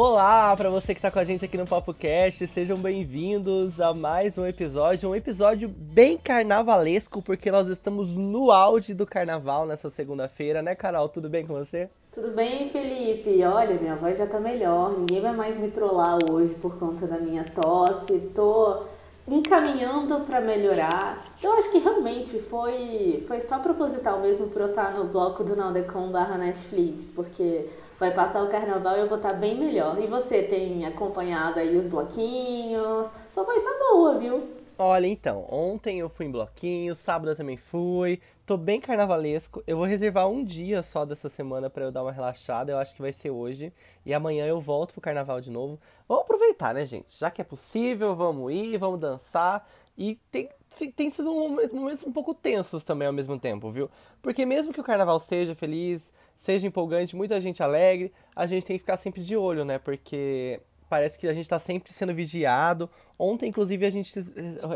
Olá 0.00 0.54
para 0.56 0.70
você 0.70 0.94
que 0.94 0.98
está 0.98 1.10
com 1.10 1.18
a 1.18 1.24
gente 1.24 1.44
aqui 1.44 1.58
no 1.58 1.66
Papo 1.66 1.92
Cast, 1.92 2.46
sejam 2.46 2.76
bem-vindos 2.76 3.80
a 3.80 3.92
mais 3.92 4.38
um 4.38 4.46
episódio, 4.46 5.10
um 5.10 5.14
episódio 5.16 5.68
bem 5.68 6.16
carnavalesco, 6.16 7.20
porque 7.20 7.50
nós 7.50 7.66
estamos 7.66 8.16
no 8.16 8.52
auge 8.52 8.94
do 8.94 9.04
carnaval 9.04 9.66
nessa 9.66 9.90
segunda-feira, 9.90 10.62
né, 10.62 10.76
Carol? 10.76 11.08
Tudo 11.08 11.28
bem 11.28 11.44
com 11.44 11.54
você? 11.54 11.90
Tudo 12.12 12.30
bem, 12.30 12.70
Felipe? 12.70 13.42
Olha, 13.42 13.74
minha 13.74 13.96
voz 13.96 14.16
já 14.16 14.24
tá 14.24 14.38
melhor, 14.38 14.96
ninguém 14.96 15.20
vai 15.20 15.34
mais 15.34 15.56
me 15.56 15.68
trollar 15.68 16.16
hoje 16.30 16.54
por 16.54 16.78
conta 16.78 17.04
da 17.04 17.18
minha 17.18 17.42
tosse, 17.42 18.30
tô 18.32 18.84
encaminhando 19.26 20.20
para 20.20 20.40
melhorar. 20.40 21.26
Eu 21.42 21.54
acho 21.54 21.72
que 21.72 21.78
realmente 21.78 22.38
foi, 22.38 23.24
foi 23.26 23.40
só 23.40 23.58
proposital 23.58 24.20
mesmo 24.20 24.46
para 24.46 24.62
eu 24.62 24.68
estar 24.68 24.92
no 24.92 25.06
bloco 25.06 25.42
do 25.42 25.56
Naldecom 25.56 26.12
barra 26.12 26.38
Netflix, 26.38 27.10
porque 27.10 27.66
vai 27.98 28.12
passar 28.12 28.42
o 28.42 28.48
carnaval 28.48 28.96
e 28.96 29.00
eu 29.00 29.08
vou 29.08 29.16
estar 29.16 29.32
bem 29.32 29.58
melhor. 29.58 29.98
E 30.00 30.06
você 30.06 30.42
tem 30.42 30.86
acompanhado 30.86 31.58
aí 31.58 31.76
os 31.76 31.86
bloquinhos? 31.86 33.12
Sua 33.28 33.44
voz 33.44 33.62
tá 33.62 33.70
boa, 33.78 34.18
viu? 34.18 34.58
Olha, 34.80 35.08
então, 35.08 35.44
ontem 35.50 35.98
eu 35.98 36.08
fui 36.08 36.26
em 36.26 36.30
bloquinho, 36.30 36.94
sábado 36.94 37.32
eu 37.32 37.36
também 37.36 37.56
fui. 37.56 38.20
Tô 38.46 38.56
bem 38.56 38.80
carnavalesco. 38.80 39.60
Eu 39.66 39.76
vou 39.76 39.84
reservar 39.84 40.28
um 40.28 40.44
dia 40.44 40.84
só 40.84 41.04
dessa 41.04 41.28
semana 41.28 41.68
para 41.68 41.86
eu 41.86 41.90
dar 41.90 42.04
uma 42.04 42.12
relaxada. 42.12 42.70
Eu 42.70 42.78
acho 42.78 42.94
que 42.94 43.02
vai 43.02 43.12
ser 43.12 43.30
hoje. 43.30 43.72
E 44.06 44.14
amanhã 44.14 44.46
eu 44.46 44.60
volto 44.60 44.92
pro 44.92 45.00
carnaval 45.00 45.40
de 45.40 45.50
novo. 45.50 45.80
Vamos 46.06 46.22
aproveitar, 46.22 46.72
né, 46.72 46.84
gente? 46.84 47.18
Já 47.18 47.28
que 47.28 47.40
é 47.40 47.44
possível, 47.44 48.14
vamos 48.14 48.52
ir, 48.52 48.78
vamos 48.78 49.00
dançar. 49.00 49.68
E 49.98 50.14
tem, 50.30 50.48
tem 50.94 51.10
sido 51.10 51.34
momentos 51.34 52.06
um 52.06 52.12
pouco 52.12 52.32
tensos 52.32 52.84
também 52.84 53.08
ao 53.08 53.12
mesmo 53.12 53.36
tempo, 53.36 53.68
viu? 53.72 53.90
Porque 54.22 54.46
mesmo 54.46 54.72
que 54.72 54.80
o 54.80 54.84
carnaval 54.84 55.18
seja 55.18 55.56
feliz, 55.56 56.12
seja 56.38 56.68
empolgante, 56.68 57.16
muita 57.16 57.40
gente 57.40 57.62
alegre, 57.62 58.12
a 58.34 58.46
gente 58.46 58.64
tem 58.64 58.76
que 58.76 58.80
ficar 58.80 58.96
sempre 58.96 59.22
de 59.22 59.36
olho, 59.36 59.64
né? 59.64 59.76
Porque 59.78 60.60
parece 60.88 61.18
que 61.18 61.26
a 61.26 61.34
gente 61.34 61.42
está 61.42 61.58
sempre 61.58 61.92
sendo 61.92 62.14
vigiado. 62.14 62.88
Ontem, 63.18 63.48
inclusive, 63.48 63.84
a 63.84 63.90
gente 63.90 64.14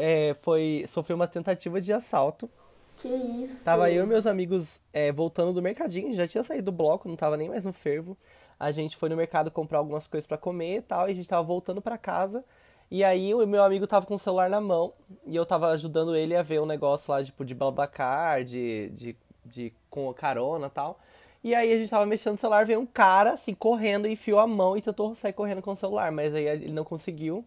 é, 0.00 0.34
foi 0.34 0.84
sofreu 0.88 1.14
uma 1.14 1.28
tentativa 1.28 1.80
de 1.80 1.92
assalto. 1.92 2.50
Que 2.96 3.08
isso? 3.08 3.64
Tava 3.64 3.90
eu 3.90 4.04
e 4.04 4.06
meus 4.06 4.26
amigos 4.26 4.80
é, 4.92 5.12
voltando 5.12 5.52
do 5.52 5.62
mercadinho, 5.62 6.12
já 6.12 6.26
tinha 6.26 6.42
saído 6.42 6.64
do 6.64 6.72
bloco, 6.72 7.08
não 7.08 7.16
tava 7.16 7.36
nem 7.36 7.48
mais 7.48 7.64
no 7.64 7.72
fervo. 7.72 8.18
A 8.58 8.72
gente 8.72 8.96
foi 8.96 9.08
no 9.08 9.16
mercado 9.16 9.50
comprar 9.50 9.78
algumas 9.78 10.06
coisas 10.08 10.26
para 10.26 10.36
comer 10.36 10.78
e 10.78 10.82
tal, 10.82 11.08
e 11.08 11.12
a 11.12 11.14
gente 11.14 11.28
tava 11.28 11.42
voltando 11.42 11.80
para 11.80 11.96
casa. 11.96 12.44
E 12.90 13.02
aí 13.02 13.32
o 13.32 13.46
meu 13.46 13.62
amigo 13.62 13.86
tava 13.86 14.04
com 14.04 14.16
o 14.16 14.18
celular 14.18 14.50
na 14.50 14.60
mão 14.60 14.92
e 15.24 15.34
eu 15.34 15.46
tava 15.46 15.68
ajudando 15.68 16.14
ele 16.14 16.36
a 16.36 16.42
ver 16.42 16.60
um 16.60 16.66
negócio 16.66 17.10
lá, 17.10 17.24
tipo, 17.24 17.44
de 17.44 17.54
Babacar, 17.54 18.44
de, 18.44 18.90
de, 18.90 19.16
de 19.46 19.72
com 19.88 20.12
carona 20.12 20.66
e 20.66 20.70
tal. 20.70 21.00
E 21.44 21.54
aí 21.54 21.72
a 21.72 21.76
gente 21.76 21.90
tava 21.90 22.06
mexendo 22.06 22.32
no 22.32 22.38
celular, 22.38 22.64
veio 22.64 22.78
um 22.80 22.86
cara, 22.86 23.32
assim, 23.32 23.52
correndo, 23.52 24.06
enfiou 24.06 24.38
a 24.38 24.46
mão 24.46 24.76
e 24.76 24.82
tentou 24.82 25.14
sair 25.14 25.32
correndo 25.32 25.60
com 25.60 25.72
o 25.72 25.76
celular, 25.76 26.12
mas 26.12 26.32
aí 26.34 26.46
ele 26.46 26.72
não 26.72 26.84
conseguiu. 26.84 27.44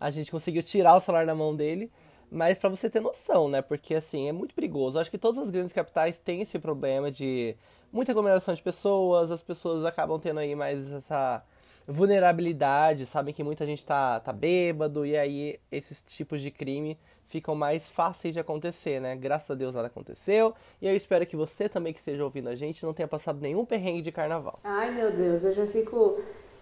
A 0.00 0.10
gente 0.10 0.30
conseguiu 0.30 0.62
tirar 0.62 0.96
o 0.96 1.00
celular 1.00 1.26
da 1.26 1.34
mão 1.34 1.54
dele, 1.54 1.92
mas 2.30 2.58
para 2.58 2.70
você 2.70 2.88
ter 2.88 3.00
noção, 3.00 3.48
né? 3.48 3.60
Porque, 3.60 3.94
assim, 3.94 4.28
é 4.28 4.32
muito 4.32 4.54
perigoso. 4.54 4.96
Eu 4.96 5.02
acho 5.02 5.10
que 5.10 5.18
todas 5.18 5.42
as 5.42 5.50
grandes 5.50 5.74
capitais 5.74 6.18
têm 6.18 6.40
esse 6.40 6.58
problema 6.58 7.10
de 7.10 7.54
muita 7.92 8.12
aglomeração 8.12 8.54
de 8.54 8.62
pessoas, 8.62 9.30
as 9.30 9.42
pessoas 9.42 9.84
acabam 9.84 10.18
tendo 10.18 10.40
aí 10.40 10.54
mais 10.54 10.90
essa 10.90 11.44
vulnerabilidade, 11.86 13.04
sabem 13.04 13.34
que 13.34 13.44
muita 13.44 13.66
gente 13.66 13.84
tá, 13.84 14.18
tá 14.20 14.32
bêbado, 14.32 15.04
e 15.04 15.16
aí 15.16 15.60
esses 15.70 16.02
tipos 16.02 16.40
de 16.40 16.50
crime 16.50 16.98
ficam 17.28 17.54
mais 17.54 17.88
fáceis 17.90 18.34
de 18.34 18.40
acontecer, 18.40 19.00
né? 19.00 19.16
Graças 19.16 19.50
a 19.50 19.54
Deus 19.54 19.74
nada 19.74 19.86
aconteceu. 19.86 20.54
E 20.80 20.86
eu 20.86 20.94
espero 20.94 21.26
que 21.26 21.36
você 21.36 21.68
também 21.68 21.92
que 21.92 21.98
esteja 21.98 22.24
ouvindo 22.24 22.48
a 22.48 22.54
gente 22.54 22.84
não 22.84 22.92
tenha 22.92 23.08
passado 23.08 23.40
nenhum 23.40 23.64
perrengue 23.64 24.02
de 24.02 24.12
carnaval. 24.12 24.58
Ai, 24.62 24.90
meu 24.90 25.10
Deus, 25.10 25.44
eu 25.44 25.52
já 25.52 25.66
fico 25.66 26.18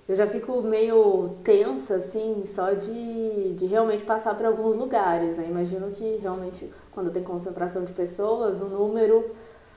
eu 0.09 0.17
já 0.17 0.27
fico 0.27 0.61
meio 0.63 1.37
tensa 1.45 1.97
assim, 1.97 2.45
só 2.45 2.73
de, 2.73 3.55
de 3.55 3.67
realmente 3.67 4.03
passar 4.03 4.35
por 4.35 4.47
alguns 4.47 4.75
lugares, 4.75 5.37
né? 5.37 5.47
Imagino 5.49 5.91
que 5.91 6.17
realmente 6.17 6.73
quando 6.91 7.11
tem 7.11 7.23
concentração 7.23 7.85
de 7.85 7.93
pessoas, 7.93 8.61
o 8.61 8.67
número 8.67 9.25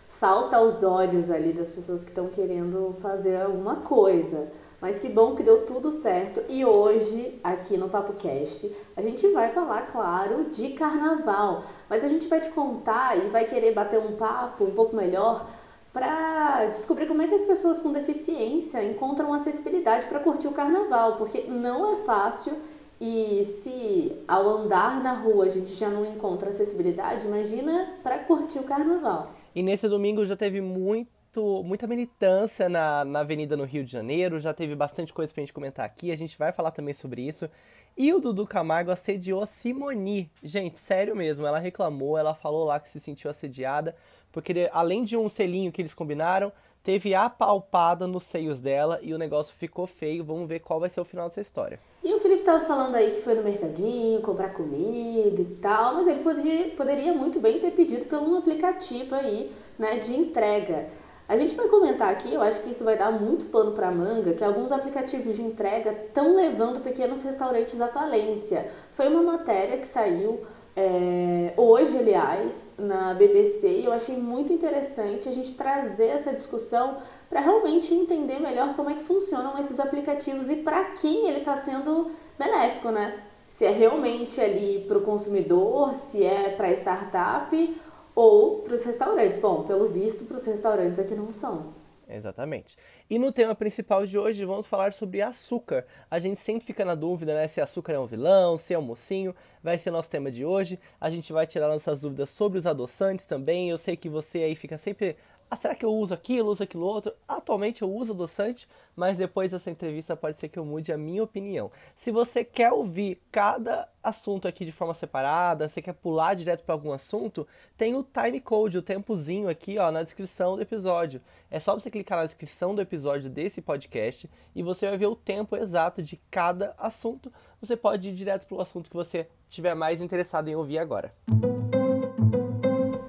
salta 0.09 0.57
aos 0.57 0.83
olhos 0.83 1.29
ali 1.29 1.53
das 1.53 1.69
pessoas 1.69 2.03
que 2.03 2.09
estão 2.09 2.27
querendo 2.27 2.95
fazer 3.01 3.41
alguma 3.41 3.77
coisa. 3.77 4.47
Mas 4.81 4.99
que 4.99 5.09
bom 5.09 5.35
que 5.35 5.43
deu 5.43 5.65
tudo 5.65 5.91
certo. 5.91 6.41
E 6.49 6.65
hoje, 6.65 7.39
aqui 7.43 7.77
no 7.77 7.89
Papo 7.89 8.13
Cast, 8.13 8.71
a 8.95 9.01
gente 9.01 9.27
vai 9.31 9.51
falar, 9.51 9.83
claro, 9.83 10.45
de 10.51 10.69
carnaval. 10.69 11.63
Mas 11.89 12.03
a 12.03 12.07
gente 12.07 12.27
vai 12.27 12.41
te 12.41 12.49
contar 12.49 13.17
e 13.17 13.29
vai 13.29 13.45
querer 13.45 13.73
bater 13.73 13.99
um 13.99 14.15
papo 14.15 14.65
um 14.65 14.71
pouco 14.71 14.95
melhor 14.95 15.47
para 15.95 16.65
descobrir 16.65 17.05
como 17.05 17.21
é 17.21 17.27
que 17.27 17.35
as 17.35 17.43
pessoas 17.43 17.79
com 17.79 17.93
deficiência 17.93 18.83
encontram 18.83 19.31
acessibilidade 19.33 20.05
para 20.07 20.19
curtir 20.19 20.47
o 20.47 20.51
carnaval, 20.51 21.15
porque 21.15 21.43
não 21.43 21.93
é 21.93 21.95
fácil 22.03 22.53
e 22.99 23.45
se 23.45 24.11
ao 24.27 24.45
andar 24.47 25.01
na 25.01 25.13
rua 25.13 25.45
a 25.45 25.49
gente 25.49 25.73
já 25.73 25.89
não 25.89 26.05
encontra 26.05 26.49
acessibilidade, 26.49 27.25
imagina 27.25 27.93
para 28.03 28.19
curtir 28.19 28.59
o 28.59 28.63
carnaval. 28.63 29.31
E 29.55 29.63
nesse 29.63 29.87
domingo 29.87 30.25
já 30.25 30.35
teve 30.35 30.59
muito 30.59 31.14
muito, 31.35 31.63
muita 31.63 31.87
militância 31.87 32.69
na, 32.69 33.03
na 33.03 33.19
Avenida 33.19 33.57
no 33.57 33.65
Rio 33.65 33.83
de 33.83 33.91
Janeiro, 33.91 34.39
já 34.39 34.53
teve 34.53 34.75
bastante 34.75 35.13
coisa 35.13 35.33
pra 35.33 35.41
gente 35.41 35.53
comentar 35.53 35.85
aqui, 35.85 36.11
a 36.11 36.17
gente 36.17 36.37
vai 36.37 36.51
falar 36.51 36.71
também 36.71 36.93
sobre 36.93 37.21
isso. 37.21 37.49
E 37.97 38.13
o 38.13 38.19
Dudu 38.19 38.45
Camargo 38.45 38.91
assediou 38.91 39.41
a 39.41 39.47
Simoni. 39.47 40.29
Gente, 40.43 40.79
sério 40.79 41.15
mesmo, 41.15 41.45
ela 41.45 41.59
reclamou, 41.59 42.17
ela 42.17 42.33
falou 42.33 42.65
lá 42.65 42.79
que 42.79 42.89
se 42.89 42.99
sentiu 42.99 43.29
assediada, 43.29 43.95
porque 44.31 44.69
além 44.71 45.03
de 45.03 45.15
um 45.15 45.29
selinho 45.29 45.71
que 45.71 45.81
eles 45.81 45.93
combinaram, 45.93 46.51
teve 46.83 47.15
a 47.15 47.29
palpada 47.29 48.05
nos 48.05 48.23
seios 48.23 48.59
dela 48.59 48.99
e 49.01 49.13
o 49.13 49.17
negócio 49.17 49.55
ficou 49.55 49.87
feio. 49.87 50.23
Vamos 50.23 50.47
ver 50.47 50.59
qual 50.59 50.79
vai 50.79 50.89
ser 50.89 51.01
o 51.01 51.05
final 51.05 51.27
dessa 51.27 51.41
história. 51.41 51.79
E 52.03 52.13
o 52.13 52.19
Felipe 52.19 52.43
tava 52.43 52.65
falando 52.65 52.95
aí 52.95 53.11
que 53.11 53.21
foi 53.21 53.33
no 53.33 53.43
mercadinho 53.43 54.21
comprar 54.21 54.49
comida 54.49 55.41
e 55.41 55.57
tal, 55.61 55.95
mas 55.95 56.07
ele 56.07 56.21
poderia, 56.21 56.69
poderia 56.75 57.13
muito 57.13 57.39
bem 57.39 57.59
ter 57.59 57.71
pedido 57.71 58.05
por 58.05 58.19
um 58.19 58.37
aplicativo 58.37 59.15
aí, 59.15 59.51
né, 59.79 59.97
de 59.97 60.13
entrega. 60.13 60.87
A 61.27 61.35
gente 61.35 61.55
vai 61.55 61.67
comentar 61.67 62.11
aqui, 62.11 62.33
eu 62.33 62.41
acho 62.41 62.61
que 62.61 62.69
isso 62.69 62.83
vai 62.83 62.95
dar 62.95 63.11
muito 63.11 63.45
pano 63.45 63.71
para 63.71 63.89
manga, 63.89 64.33
que 64.33 64.43
alguns 64.43 64.71
aplicativos 64.71 65.35
de 65.35 65.41
entrega 65.41 65.91
estão 65.91 66.35
levando 66.35 66.83
pequenos 66.83 67.23
restaurantes 67.23 67.81
à 67.81 67.87
falência. 67.87 68.69
Foi 68.91 69.07
uma 69.07 69.23
matéria 69.23 69.77
que 69.77 69.87
saiu 69.87 70.45
é, 70.75 71.53
hoje, 71.57 71.97
aliás, 71.97 72.75
na 72.77 73.15
BBC, 73.15 73.67
e 73.67 73.85
eu 73.85 73.93
achei 73.93 74.17
muito 74.17 74.53
interessante 74.53 75.27
a 75.27 75.31
gente 75.31 75.55
trazer 75.55 76.07
essa 76.07 76.31
discussão 76.31 76.97
para 77.27 77.39
realmente 77.39 77.91
entender 77.91 78.39
melhor 78.39 78.75
como 78.75 78.91
é 78.91 78.93
que 78.93 79.03
funcionam 79.03 79.57
esses 79.57 79.79
aplicativos 79.79 80.47
e 80.49 80.57
para 80.57 80.83
quem 80.91 81.27
ele 81.27 81.39
está 81.39 81.55
sendo 81.55 82.11
benéfico, 82.37 82.89
né? 82.89 83.19
Se 83.47 83.65
é 83.65 83.71
realmente 83.71 84.39
ali 84.41 84.85
para 84.87 84.97
o 84.97 85.01
consumidor, 85.01 85.95
se 85.95 86.23
é 86.23 86.49
para 86.49 86.71
startup 86.71 87.81
ou 88.15 88.61
para 88.61 88.73
os 88.73 88.83
restaurantes. 88.83 89.37
Bom, 89.37 89.63
pelo 89.63 89.89
visto, 89.89 90.25
para 90.25 90.37
os 90.37 90.45
restaurantes 90.45 90.97
aqui 90.97 91.13
não 91.13 91.31
são. 91.31 91.73
Exatamente. 92.07 92.77
E 93.09 93.17
no 93.17 93.31
tema 93.31 93.55
principal 93.55 94.05
de 94.05 94.17
hoje 94.17 94.45
vamos 94.45 94.67
falar 94.67 94.93
sobre 94.93 95.21
açúcar. 95.21 95.85
A 96.09 96.19
gente 96.19 96.39
sempre 96.39 96.65
fica 96.65 96.85
na 96.85 96.95
dúvida, 96.95 97.33
né, 97.33 97.47
se 97.47 97.59
açúcar 97.59 97.93
é 97.93 97.99
um 97.99 98.05
vilão, 98.05 98.57
se 98.57 98.73
é 98.73 98.79
um 98.79 98.81
mocinho. 98.81 99.35
Vai 99.63 99.77
ser 99.77 99.91
nosso 99.91 100.09
tema 100.09 100.31
de 100.31 100.45
hoje. 100.45 100.79
A 101.01 101.09
gente 101.09 101.33
vai 101.33 101.47
tirar 101.47 101.67
nossas 101.67 101.99
dúvidas 101.99 102.29
sobre 102.29 102.59
os 102.59 102.67
adoçantes 102.67 103.25
também. 103.25 103.69
Eu 103.69 103.77
sei 103.77 103.97
que 103.97 104.07
você 104.07 104.39
aí 104.39 104.55
fica 104.55 104.77
sempre 104.77 105.17
ah, 105.49 105.55
será 105.55 105.75
que 105.75 105.85
eu 105.85 105.93
uso 105.93 106.13
aquilo, 106.13 106.49
uso 106.49 106.63
aquilo 106.63 106.85
outro? 106.85 107.13
Atualmente 107.27 107.81
eu 107.81 107.91
uso 107.91 108.13
adoçante, 108.13 108.67
mas 108.95 109.17
depois 109.17 109.51
dessa 109.51 109.69
entrevista 109.69 110.15
pode 110.15 110.39
ser 110.39 110.49
que 110.49 110.57
eu 110.57 110.65
mude 110.65 110.91
a 110.91 110.97
minha 110.97 111.23
opinião. 111.23 111.71
Se 111.95 112.11
você 112.11 112.43
quer 112.43 112.71
ouvir 112.71 113.21
cada 113.31 113.87
assunto 114.03 114.47
aqui 114.47 114.65
de 114.65 114.71
forma 114.71 114.93
separada, 114.93 115.69
você 115.69 115.81
quer 115.81 115.93
pular 115.93 116.33
direto 116.33 116.63
para 116.63 116.73
algum 116.73 116.91
assunto, 116.91 117.47
tem 117.77 117.95
o 117.95 118.03
time 118.03 118.41
code, 118.41 118.77
o 118.77 118.81
tempozinho 118.81 119.47
aqui, 119.47 119.77
ó, 119.77 119.91
na 119.91 120.03
descrição 120.03 120.55
do 120.55 120.61
episódio. 120.61 121.21
É 121.51 121.59
só 121.59 121.73
você 121.73 121.91
clicar 121.91 122.17
na 122.17 122.25
descrição 122.25 122.73
do 122.73 122.81
episódio 122.81 123.29
desse 123.29 123.61
podcast 123.61 124.29
e 124.55 124.63
você 124.63 124.87
vai 124.87 124.97
ver 124.97 125.07
o 125.07 125.15
tempo 125.15 125.55
exato 125.55 126.01
de 126.01 126.19
cada 126.31 126.73
assunto. 126.77 127.31
Você 127.61 127.77
pode 127.77 128.09
ir 128.09 128.13
direto 128.13 128.47
para 128.47 128.57
o 128.57 128.61
assunto 128.61 128.89
que 128.89 128.95
você 128.95 129.27
estiver 129.47 129.75
mais 129.75 130.01
interessado 130.01 130.47
em 130.47 130.55
ouvir 130.55 130.79
agora. 130.79 131.13
Música 131.29 131.74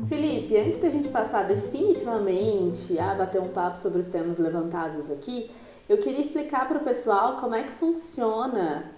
Felipe, 0.08 0.56
antes 0.56 0.78
da 0.78 0.88
gente 0.88 1.08
passar 1.08 1.42
definitivamente 1.44 2.96
a 2.98 3.14
bater 3.14 3.40
um 3.40 3.48
papo 3.48 3.76
sobre 3.76 3.98
os 3.98 4.06
temas 4.06 4.38
levantados 4.38 5.10
aqui, 5.10 5.50
eu 5.88 5.98
queria 5.98 6.20
explicar 6.20 6.68
para 6.68 6.78
o 6.78 6.84
pessoal 6.84 7.36
como 7.36 7.54
é 7.54 7.64
que 7.64 7.72
funciona 7.72 8.92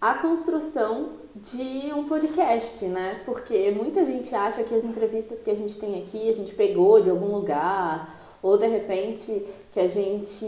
a 0.00 0.14
construção 0.14 1.12
de 1.34 1.92
um 1.92 2.04
podcast, 2.04 2.84
né? 2.84 3.22
Porque 3.24 3.72
muita 3.72 4.04
gente 4.04 4.32
acha 4.34 4.62
que 4.62 4.74
as 4.74 4.84
entrevistas 4.84 5.42
que 5.42 5.50
a 5.50 5.56
gente 5.56 5.76
tem 5.76 6.00
aqui 6.00 6.28
a 6.28 6.32
gente 6.32 6.54
pegou 6.54 7.00
de 7.00 7.10
algum 7.10 7.34
lugar, 7.34 8.14
ou 8.40 8.56
de 8.56 8.66
repente 8.66 9.44
que 9.72 9.80
a 9.80 9.88
gente, 9.88 10.44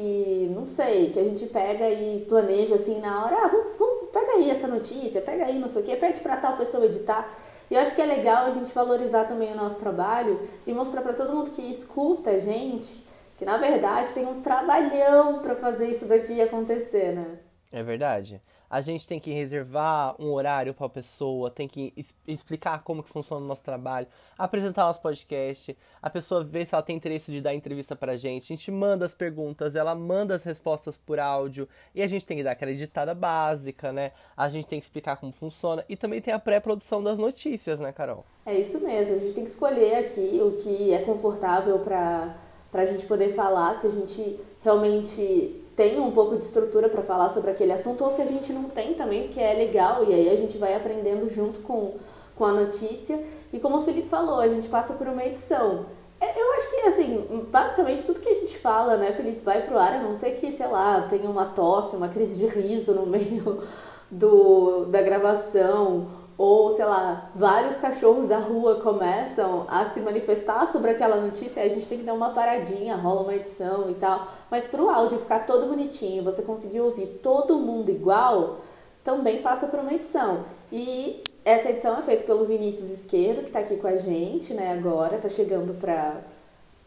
não 0.54 0.66
sei, 0.66 1.10
que 1.10 1.18
a 1.18 1.24
gente 1.24 1.46
pega 1.46 1.88
e 1.88 2.24
planeja 2.28 2.76
assim 2.76 3.00
na 3.00 3.24
hora, 3.24 3.36
ah, 3.42 3.48
vamos, 3.48 3.78
vamos 3.78 4.10
pega 4.12 4.32
aí 4.32 4.50
essa 4.50 4.68
notícia, 4.68 5.20
pega 5.20 5.46
aí 5.46 5.58
não 5.58 5.68
sei 5.68 5.82
o 5.82 5.84
que, 5.84 5.96
pede 5.96 6.20
para 6.20 6.36
tal 6.36 6.56
pessoa 6.56 6.84
editar. 6.84 7.28
E 7.70 7.74
eu 7.74 7.80
acho 7.80 7.94
que 7.94 8.02
é 8.02 8.06
legal 8.06 8.46
a 8.46 8.50
gente 8.50 8.72
valorizar 8.72 9.24
também 9.24 9.52
o 9.52 9.56
nosso 9.56 9.78
trabalho 9.78 10.40
e 10.66 10.72
mostrar 10.72 11.02
para 11.02 11.14
todo 11.14 11.34
mundo 11.34 11.50
que 11.50 11.62
escuta 11.62 12.30
a 12.30 12.38
gente 12.38 13.06
que 13.36 13.44
na 13.44 13.56
verdade 13.58 14.14
tem 14.14 14.26
um 14.26 14.40
trabalhão 14.40 15.40
para 15.40 15.54
fazer 15.54 15.90
isso 15.90 16.08
daqui 16.08 16.40
acontecer, 16.40 17.14
né? 17.14 17.38
É 17.70 17.82
verdade. 17.82 18.40
A 18.68 18.80
gente 18.80 19.06
tem 19.06 19.20
que 19.20 19.32
reservar 19.32 20.14
um 20.20 20.32
horário 20.32 20.74
para 20.74 20.86
a 20.86 20.90
pessoa, 20.90 21.50
tem 21.50 21.68
que 21.68 21.92
explicar 22.26 22.82
como 22.82 23.02
que 23.02 23.10
funciona 23.10 23.44
o 23.44 23.48
nosso 23.48 23.62
trabalho, 23.62 24.06
apresentar 24.36 24.84
nosso 24.84 25.00
podcast, 25.00 25.76
a 26.02 26.10
pessoa 26.10 26.42
vê 26.42 26.64
se 26.66 26.74
ela 26.74 26.82
tem 26.82 26.96
interesse 26.96 27.30
de 27.30 27.40
dar 27.40 27.54
entrevista 27.54 27.94
pra 27.94 28.16
gente, 28.16 28.52
a 28.52 28.56
gente 28.56 28.70
manda 28.70 29.04
as 29.04 29.14
perguntas, 29.14 29.76
ela 29.76 29.94
manda 29.94 30.34
as 30.34 30.44
respostas 30.44 30.96
por 30.96 31.18
áudio, 31.18 31.68
e 31.94 32.02
a 32.02 32.06
gente 32.06 32.26
tem 32.26 32.36
que 32.36 32.42
dar 32.42 32.52
aquela 32.52 32.70
editada 32.72 33.14
básica, 33.14 33.92
né? 33.92 34.12
A 34.36 34.48
gente 34.48 34.66
tem 34.66 34.80
que 34.80 34.86
explicar 34.86 35.16
como 35.16 35.32
funciona, 35.32 35.84
e 35.88 35.96
também 35.96 36.20
tem 36.20 36.34
a 36.34 36.38
pré-produção 36.38 37.02
das 37.02 37.18
notícias, 37.18 37.80
né, 37.80 37.92
Carol? 37.92 38.24
É 38.44 38.58
isso 38.58 38.80
mesmo, 38.80 39.14
a 39.14 39.18
gente 39.18 39.34
tem 39.34 39.44
que 39.44 39.50
escolher 39.50 39.94
aqui 39.96 40.40
o 40.42 40.52
que 40.52 40.92
é 40.92 40.98
confortável 41.02 41.78
para 41.78 42.36
a 42.72 42.84
gente 42.84 43.06
poder 43.06 43.30
falar, 43.30 43.74
se 43.74 43.86
a 43.86 43.90
gente 43.90 44.40
realmente 44.62 45.62
tem 45.76 46.00
um 46.00 46.10
pouco 46.10 46.36
de 46.36 46.44
estrutura 46.44 46.88
para 46.88 47.02
falar 47.02 47.28
sobre 47.28 47.50
aquele 47.50 47.72
assunto, 47.72 48.02
ou 48.02 48.10
se 48.10 48.22
a 48.22 48.26
gente 48.26 48.50
não 48.50 48.64
tem 48.64 48.94
também, 48.94 49.28
que 49.28 49.38
é 49.38 49.52
legal, 49.52 50.04
e 50.08 50.14
aí 50.14 50.30
a 50.30 50.34
gente 50.34 50.56
vai 50.56 50.74
aprendendo 50.74 51.28
junto 51.28 51.60
com, 51.60 51.96
com 52.34 52.44
a 52.46 52.52
notícia. 52.52 53.22
E 53.52 53.60
como 53.60 53.76
o 53.76 53.82
Felipe 53.82 54.08
falou, 54.08 54.40
a 54.40 54.48
gente 54.48 54.68
passa 54.68 54.94
por 54.94 55.06
uma 55.06 55.22
edição. 55.22 55.84
É, 56.18 56.40
eu 56.40 56.52
acho 56.54 56.70
que, 56.70 56.76
assim, 56.88 57.46
basicamente 57.50 58.04
tudo 58.04 58.20
que 58.20 58.28
a 58.28 58.34
gente 58.34 58.56
fala, 58.56 58.96
né, 58.96 59.12
Felipe, 59.12 59.40
vai 59.40 59.60
pro 59.60 59.78
ar, 59.78 59.92
a 59.92 60.02
não 60.02 60.14
ser 60.14 60.30
que, 60.32 60.50
sei 60.50 60.66
lá, 60.66 61.02
tenha 61.02 61.28
uma 61.28 61.44
tosse, 61.44 61.94
uma 61.94 62.08
crise 62.08 62.36
de 62.36 62.46
riso 62.46 62.94
no 62.94 63.04
meio 63.06 63.62
do, 64.10 64.86
da 64.86 65.02
gravação, 65.02 66.06
ou 66.38 66.70
sei 66.70 66.84
lá, 66.84 67.30
vários 67.34 67.76
cachorros 67.76 68.28
da 68.28 68.38
rua 68.38 68.80
começam 68.80 69.64
a 69.68 69.84
se 69.84 70.00
manifestar 70.00 70.66
sobre 70.66 70.90
aquela 70.90 71.16
notícia, 71.16 71.62
a 71.62 71.68
gente 71.68 71.86
tem 71.86 71.98
que 71.98 72.04
dar 72.04 72.12
uma 72.12 72.30
paradinha, 72.30 72.94
rola 72.96 73.22
uma 73.22 73.34
edição 73.34 73.90
e 73.90 73.94
tal. 73.94 74.28
Mas 74.50 74.64
para 74.64 74.82
o 74.82 74.90
áudio 74.90 75.18
ficar 75.18 75.46
todo 75.46 75.66
bonitinho, 75.66 76.22
você 76.22 76.42
conseguir 76.42 76.80
ouvir 76.80 77.20
todo 77.22 77.58
mundo 77.58 77.90
igual, 77.90 78.58
também 79.02 79.40
passa 79.40 79.66
por 79.68 79.80
uma 79.80 79.94
edição. 79.94 80.44
E 80.70 81.22
essa 81.44 81.70
edição 81.70 81.98
é 81.98 82.02
feita 82.02 82.24
pelo 82.24 82.44
Vinícius 82.44 82.90
Esquerdo, 82.90 83.40
que 83.40 83.46
está 83.46 83.60
aqui 83.60 83.76
com 83.76 83.86
a 83.86 83.96
gente, 83.96 84.52
né, 84.52 84.72
agora, 84.72 85.16
está 85.16 85.28
chegando 85.28 85.74
para 85.74 86.20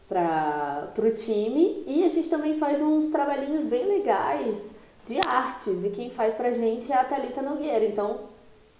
para 0.08 0.92
o 0.98 1.10
time 1.12 1.84
e 1.86 2.02
a 2.02 2.08
gente 2.08 2.28
também 2.28 2.58
faz 2.58 2.80
uns 2.80 3.10
trabalhinhos 3.10 3.62
bem 3.62 3.86
legais 3.86 4.74
de 5.04 5.20
artes 5.24 5.84
e 5.84 5.90
quem 5.90 6.10
faz 6.10 6.34
pra 6.34 6.50
gente 6.50 6.92
é 6.92 6.96
a 6.96 7.04
Talita 7.04 7.40
Nogueira. 7.40 7.84
Então, 7.84 8.18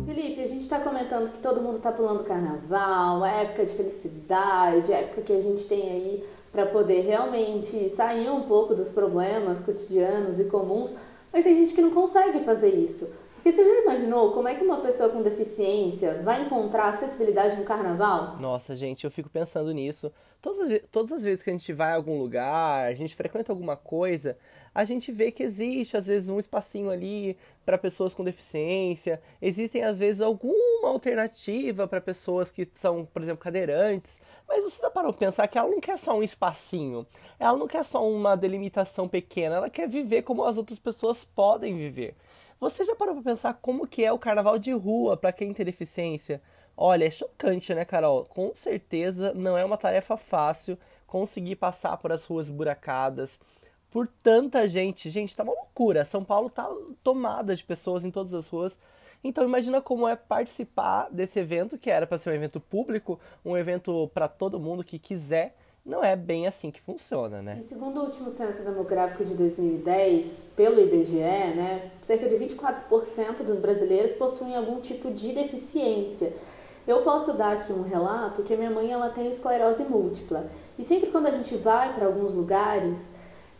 Felipe, 0.05 0.41
a 0.41 0.47
gente 0.47 0.63
está 0.63 0.81
comentando 0.81 1.31
que 1.31 1.39
todo 1.39 1.61
mundo 1.61 1.77
está 1.77 1.93
pulando 1.93 2.25
carnaval, 2.25 3.25
época 3.25 3.63
de 3.63 3.71
felicidade, 3.71 4.91
época 4.91 5.21
que 5.21 5.31
a 5.31 5.39
gente 5.39 5.65
tem 5.67 5.89
aí 5.89 6.21
para 6.51 6.65
poder 6.65 7.01
realmente 7.01 7.89
sair 7.89 8.29
um 8.29 8.41
pouco 8.41 8.73
dos 8.73 8.89
problemas 8.89 9.61
cotidianos 9.61 10.39
e 10.39 10.45
comuns, 10.45 10.91
mas 11.31 11.43
tem 11.43 11.55
gente 11.55 11.73
que 11.73 11.81
não 11.81 11.91
consegue 11.91 12.39
fazer 12.39 12.73
isso. 12.73 13.09
Porque 13.39 13.53
você 13.53 13.63
já 13.63 13.81
imaginou 13.83 14.33
como 14.33 14.49
é 14.49 14.55
que 14.55 14.63
uma 14.65 14.81
pessoa 14.81 15.07
com 15.07 15.21
deficiência 15.21 16.21
vai 16.23 16.41
encontrar 16.41 16.89
acessibilidade 16.89 17.55
no 17.55 17.63
carnaval? 17.63 18.35
Nossa, 18.37 18.75
gente, 18.75 19.05
eu 19.05 19.11
fico 19.11 19.29
pensando 19.29 19.71
nisso. 19.71 20.11
Todas, 20.41 20.81
todas 20.91 21.13
as 21.13 21.23
vezes 21.23 21.41
que 21.41 21.49
a 21.49 21.53
gente 21.53 21.71
vai 21.71 21.93
a 21.93 21.95
algum 21.95 22.19
lugar, 22.19 22.85
a 22.85 22.93
gente 22.93 23.15
frequenta 23.15 23.53
alguma 23.53 23.77
coisa, 23.77 24.37
a 24.75 24.83
gente 24.83 25.09
vê 25.09 25.31
que 25.31 25.41
existe, 25.41 25.95
às 25.95 26.07
vezes, 26.07 26.29
um 26.29 26.37
espacinho 26.37 26.89
ali 26.89 27.37
para 27.65 27.77
pessoas 27.77 28.13
com 28.13 28.25
deficiência. 28.25 29.21
Existem, 29.41 29.83
às 29.83 29.97
vezes, 29.97 30.21
alguma 30.21 30.89
alternativa 30.89 31.87
para 31.87 32.01
pessoas 32.01 32.51
que 32.51 32.67
são, 32.73 33.05
por 33.05 33.21
exemplo, 33.21 33.41
cadeirantes. 33.41 34.19
Mas 34.47 34.63
você 34.63 34.81
já 34.81 34.89
parou 34.89 35.13
para 35.13 35.27
pensar 35.27 35.47
que 35.47 35.57
ela 35.57 35.69
não 35.69 35.79
quer 35.79 35.97
só 35.97 36.17
um 36.17 36.23
espacinho, 36.23 37.07
ela 37.39 37.57
não 37.57 37.67
quer 37.67 37.85
só 37.85 38.05
uma 38.05 38.35
delimitação 38.35 39.07
pequena, 39.07 39.55
ela 39.55 39.69
quer 39.69 39.87
viver 39.87 40.23
como 40.23 40.43
as 40.43 40.57
outras 40.57 40.79
pessoas 40.79 41.23
podem 41.23 41.77
viver. 41.77 42.15
Você 42.59 42.83
já 42.83 42.93
parou 42.93 43.15
para 43.15 43.23
pensar 43.23 43.53
como 43.53 43.87
que 43.87 44.03
é 44.03 44.11
o 44.11 44.19
carnaval 44.19 44.59
de 44.59 44.73
rua 44.73 45.15
para 45.15 45.31
quem 45.31 45.53
tem 45.53 45.65
deficiência? 45.65 46.41
Olha, 46.75 47.05
é 47.05 47.09
chocante, 47.09 47.73
né, 47.73 47.85
Carol? 47.85 48.25
Com 48.25 48.53
certeza 48.53 49.33
não 49.33 49.57
é 49.57 49.63
uma 49.63 49.77
tarefa 49.77 50.17
fácil 50.17 50.77
conseguir 51.07 51.55
passar 51.55 51.95
por 51.97 52.11
as 52.11 52.25
ruas 52.25 52.49
buracadas, 52.49 53.39
por 53.89 54.07
tanta 54.21 54.67
gente. 54.67 55.09
Gente, 55.09 55.35
tá 55.35 55.43
uma 55.43 55.53
loucura. 55.53 56.03
São 56.03 56.21
Paulo 56.21 56.49
tá 56.49 56.69
tomada 57.01 57.55
de 57.55 57.63
pessoas 57.63 58.03
em 58.03 58.11
todas 58.11 58.33
as 58.33 58.49
ruas. 58.49 58.77
Então 59.23 59.45
imagina 59.45 59.81
como 59.81 60.05
é 60.05 60.17
participar 60.17 61.07
desse 61.09 61.39
evento 61.39 61.77
que 61.77 61.89
era 61.89 62.05
para 62.05 62.17
ser 62.17 62.29
um 62.29 62.33
evento 62.33 62.59
público, 62.59 63.19
um 63.43 63.57
evento 63.57 64.09
para 64.13 64.27
todo 64.27 64.59
mundo 64.59 64.83
que 64.83 64.99
quiser 64.99 65.55
não 65.89 66.03
é 66.03 66.15
bem 66.15 66.45
assim 66.47 66.69
que 66.69 66.79
funciona, 66.79 67.41
né? 67.41 67.57
E 67.59 67.63
segundo 67.63 67.99
o 67.99 68.05
último 68.05 68.29
censo 68.29 68.63
demográfico 68.63 69.25
de 69.25 69.33
2010, 69.33 70.53
pelo 70.55 70.79
IBGE, 70.79 71.17
né, 71.17 71.89
cerca 71.99 72.29
de 72.29 72.35
24% 72.35 73.43
dos 73.43 73.57
brasileiros 73.57 74.11
possuem 74.11 74.55
algum 74.55 74.79
tipo 74.79 75.11
de 75.11 75.33
deficiência. 75.33 76.31
Eu 76.87 77.01
posso 77.01 77.33
dar 77.33 77.53
aqui 77.53 77.73
um 77.73 77.81
relato 77.81 78.43
que 78.43 78.53
a 78.53 78.57
minha 78.57 78.69
mãe 78.69 78.91
ela 78.91 79.09
tem 79.09 79.29
esclerose 79.29 79.83
múltipla. 79.83 80.49
E 80.77 80.83
sempre 80.83 81.09
quando 81.09 81.25
a 81.25 81.31
gente 81.31 81.55
vai 81.55 81.93
para 81.93 82.05
alguns 82.05 82.33
lugares, 82.33 83.13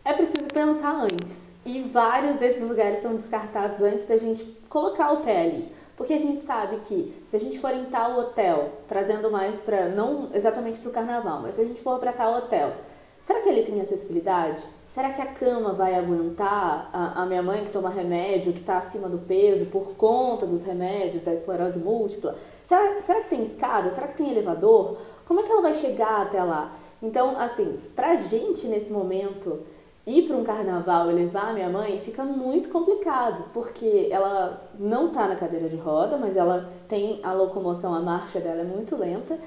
é 0.04 0.12
preciso 0.12 0.46
pensar 0.48 1.02
antes. 1.02 1.54
E 1.66 1.82
vários 1.82 2.36
desses 2.36 2.66
lugares 2.66 3.00
são 3.00 3.12
descartados 3.12 3.82
antes 3.82 4.06
da 4.06 4.16
gente 4.16 4.44
colocar 4.68 5.12
o 5.12 5.18
pé 5.18 5.42
ali. 5.42 5.79
Porque 6.00 6.14
a 6.14 6.18
gente 6.18 6.40
sabe 6.40 6.76
que 6.76 7.14
se 7.26 7.36
a 7.36 7.38
gente 7.38 7.58
for 7.58 7.74
em 7.74 7.84
tal 7.84 8.18
hotel, 8.18 8.70
trazendo 8.88 9.30
mais 9.30 9.58
para, 9.58 9.86
não 9.90 10.30
exatamente 10.32 10.78
para 10.78 10.88
o 10.88 10.92
carnaval, 10.94 11.40
mas 11.42 11.56
se 11.56 11.60
a 11.60 11.64
gente 11.64 11.82
for 11.82 11.98
para 11.98 12.10
tal 12.10 12.38
hotel, 12.38 12.72
será 13.18 13.42
que 13.42 13.50
ele 13.50 13.60
tem 13.60 13.78
acessibilidade? 13.82 14.62
Será 14.86 15.10
que 15.10 15.20
a 15.20 15.26
cama 15.26 15.74
vai 15.74 15.94
aguentar 15.94 16.88
a, 16.90 17.20
a 17.20 17.26
minha 17.26 17.42
mãe 17.42 17.62
que 17.64 17.70
toma 17.70 17.90
remédio, 17.90 18.54
que 18.54 18.60
está 18.60 18.78
acima 18.78 19.10
do 19.10 19.18
peso 19.18 19.66
por 19.66 19.92
conta 19.92 20.46
dos 20.46 20.62
remédios, 20.62 21.22
da 21.22 21.34
esclerose 21.34 21.78
múltipla? 21.78 22.34
Será, 22.62 22.98
será 22.98 23.20
que 23.20 23.28
tem 23.28 23.42
escada? 23.42 23.90
Será 23.90 24.06
que 24.06 24.16
tem 24.16 24.30
elevador? 24.30 24.96
Como 25.26 25.40
é 25.40 25.42
que 25.42 25.52
ela 25.52 25.60
vai 25.60 25.74
chegar 25.74 26.22
até 26.22 26.42
lá? 26.42 26.74
Então, 27.02 27.38
assim, 27.38 27.78
para 27.94 28.12
a 28.12 28.16
gente 28.16 28.66
nesse 28.68 28.90
momento 28.90 29.60
ir 30.06 30.22
para 30.22 30.36
um 30.36 30.44
carnaval 30.44 31.10
e 31.10 31.14
levar 31.14 31.50
a 31.50 31.52
minha 31.52 31.68
mãe 31.68 31.98
fica 31.98 32.24
muito 32.24 32.68
complicado, 32.70 33.44
porque 33.52 34.08
ela 34.10 34.70
não 34.78 35.08
está 35.08 35.28
na 35.28 35.36
cadeira 35.36 35.68
de 35.68 35.76
roda, 35.76 36.16
mas 36.16 36.36
ela 36.36 36.70
tem 36.88 37.20
a 37.22 37.32
locomoção, 37.32 37.94
a 37.94 38.00
marcha 38.00 38.40
dela 38.40 38.62
é 38.62 38.64
muito 38.64 38.96
lenta. 38.96 39.38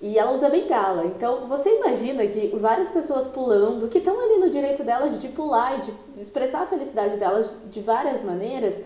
E 0.00 0.16
ela 0.16 0.30
usa 0.30 0.48
bengala. 0.48 1.06
Então, 1.06 1.48
você 1.48 1.76
imagina 1.76 2.24
que 2.26 2.54
várias 2.56 2.88
pessoas 2.88 3.26
pulando, 3.26 3.88
que 3.88 3.98
estão 3.98 4.18
ali 4.20 4.38
no 4.38 4.48
direito 4.48 4.84
delas 4.84 5.18
de 5.18 5.26
pular 5.28 5.76
e 5.76 5.80
de 5.80 6.22
expressar 6.22 6.62
a 6.62 6.66
felicidade 6.66 7.16
delas 7.16 7.56
de 7.68 7.80
várias 7.80 8.22
maneiras, 8.22 8.80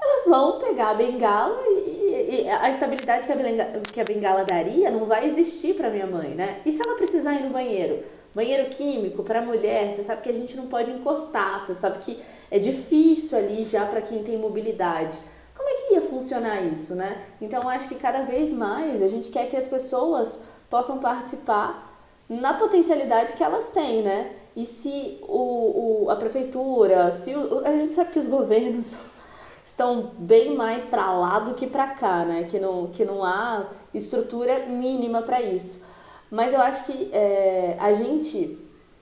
elas 0.00 0.24
vão 0.26 0.60
pegar 0.60 0.90
a 0.90 0.94
bengala 0.94 1.60
e, 1.66 2.42
e 2.42 2.48
a 2.48 2.70
estabilidade 2.70 3.26
que 3.26 3.32
a, 3.32 3.36
bengala, 3.36 3.80
que 3.92 4.00
a 4.00 4.04
bengala 4.04 4.44
daria 4.44 4.90
não 4.90 5.04
vai 5.04 5.26
existir 5.26 5.74
para 5.74 5.90
minha 5.90 6.06
mãe, 6.06 6.30
né? 6.30 6.60
E 6.64 6.70
se 6.70 6.80
ela 6.84 6.96
precisar 6.96 7.34
ir 7.34 7.42
no 7.42 7.50
banheiro? 7.50 8.04
Banheiro 8.34 8.70
químico 8.70 9.22
para 9.22 9.42
mulher, 9.42 9.92
você 9.92 10.02
sabe 10.02 10.22
que 10.22 10.30
a 10.30 10.32
gente 10.32 10.56
não 10.56 10.66
pode 10.66 10.90
encostar, 10.90 11.60
você 11.60 11.74
sabe 11.74 11.98
que 11.98 12.18
é 12.50 12.58
difícil 12.58 13.36
ali 13.36 13.64
já 13.64 13.84
para 13.84 14.00
quem 14.00 14.22
tem 14.22 14.38
mobilidade. 14.38 15.18
Como 15.54 15.68
é 15.68 15.74
que 15.74 15.94
ia 15.94 16.00
funcionar 16.00 16.62
isso, 16.62 16.94
né? 16.94 17.22
Então 17.40 17.68
acho 17.68 17.88
que 17.88 17.94
cada 17.94 18.22
vez 18.22 18.50
mais 18.50 19.02
a 19.02 19.06
gente 19.06 19.30
quer 19.30 19.48
que 19.48 19.56
as 19.56 19.66
pessoas 19.66 20.40
possam 20.70 20.98
participar 20.98 21.90
na 22.28 22.54
potencialidade 22.54 23.34
que 23.34 23.44
elas 23.44 23.68
têm, 23.70 24.02
né? 24.02 24.32
E 24.56 24.64
se 24.64 25.18
o, 25.22 26.04
o 26.04 26.10
a 26.10 26.16
prefeitura, 26.16 27.10
se 27.12 27.34
o, 27.34 27.62
a 27.66 27.76
gente 27.76 27.94
sabe 27.94 28.12
que 28.12 28.18
os 28.18 28.26
governos 28.26 28.96
estão 29.62 30.10
bem 30.18 30.56
mais 30.56 30.84
para 30.84 31.12
lá 31.12 31.38
do 31.38 31.52
que 31.52 31.66
para 31.66 31.88
cá, 31.88 32.24
né? 32.24 32.44
Que 32.44 32.58
não, 32.58 32.86
que 32.86 33.04
não 33.04 33.22
há 33.22 33.68
estrutura 33.92 34.66
mínima 34.66 35.20
para 35.20 35.42
isso. 35.42 35.91
Mas 36.32 36.54
eu 36.54 36.62
acho 36.62 36.86
que 36.86 37.10
é, 37.12 37.76
a 37.78 37.92
gente, 37.92 38.58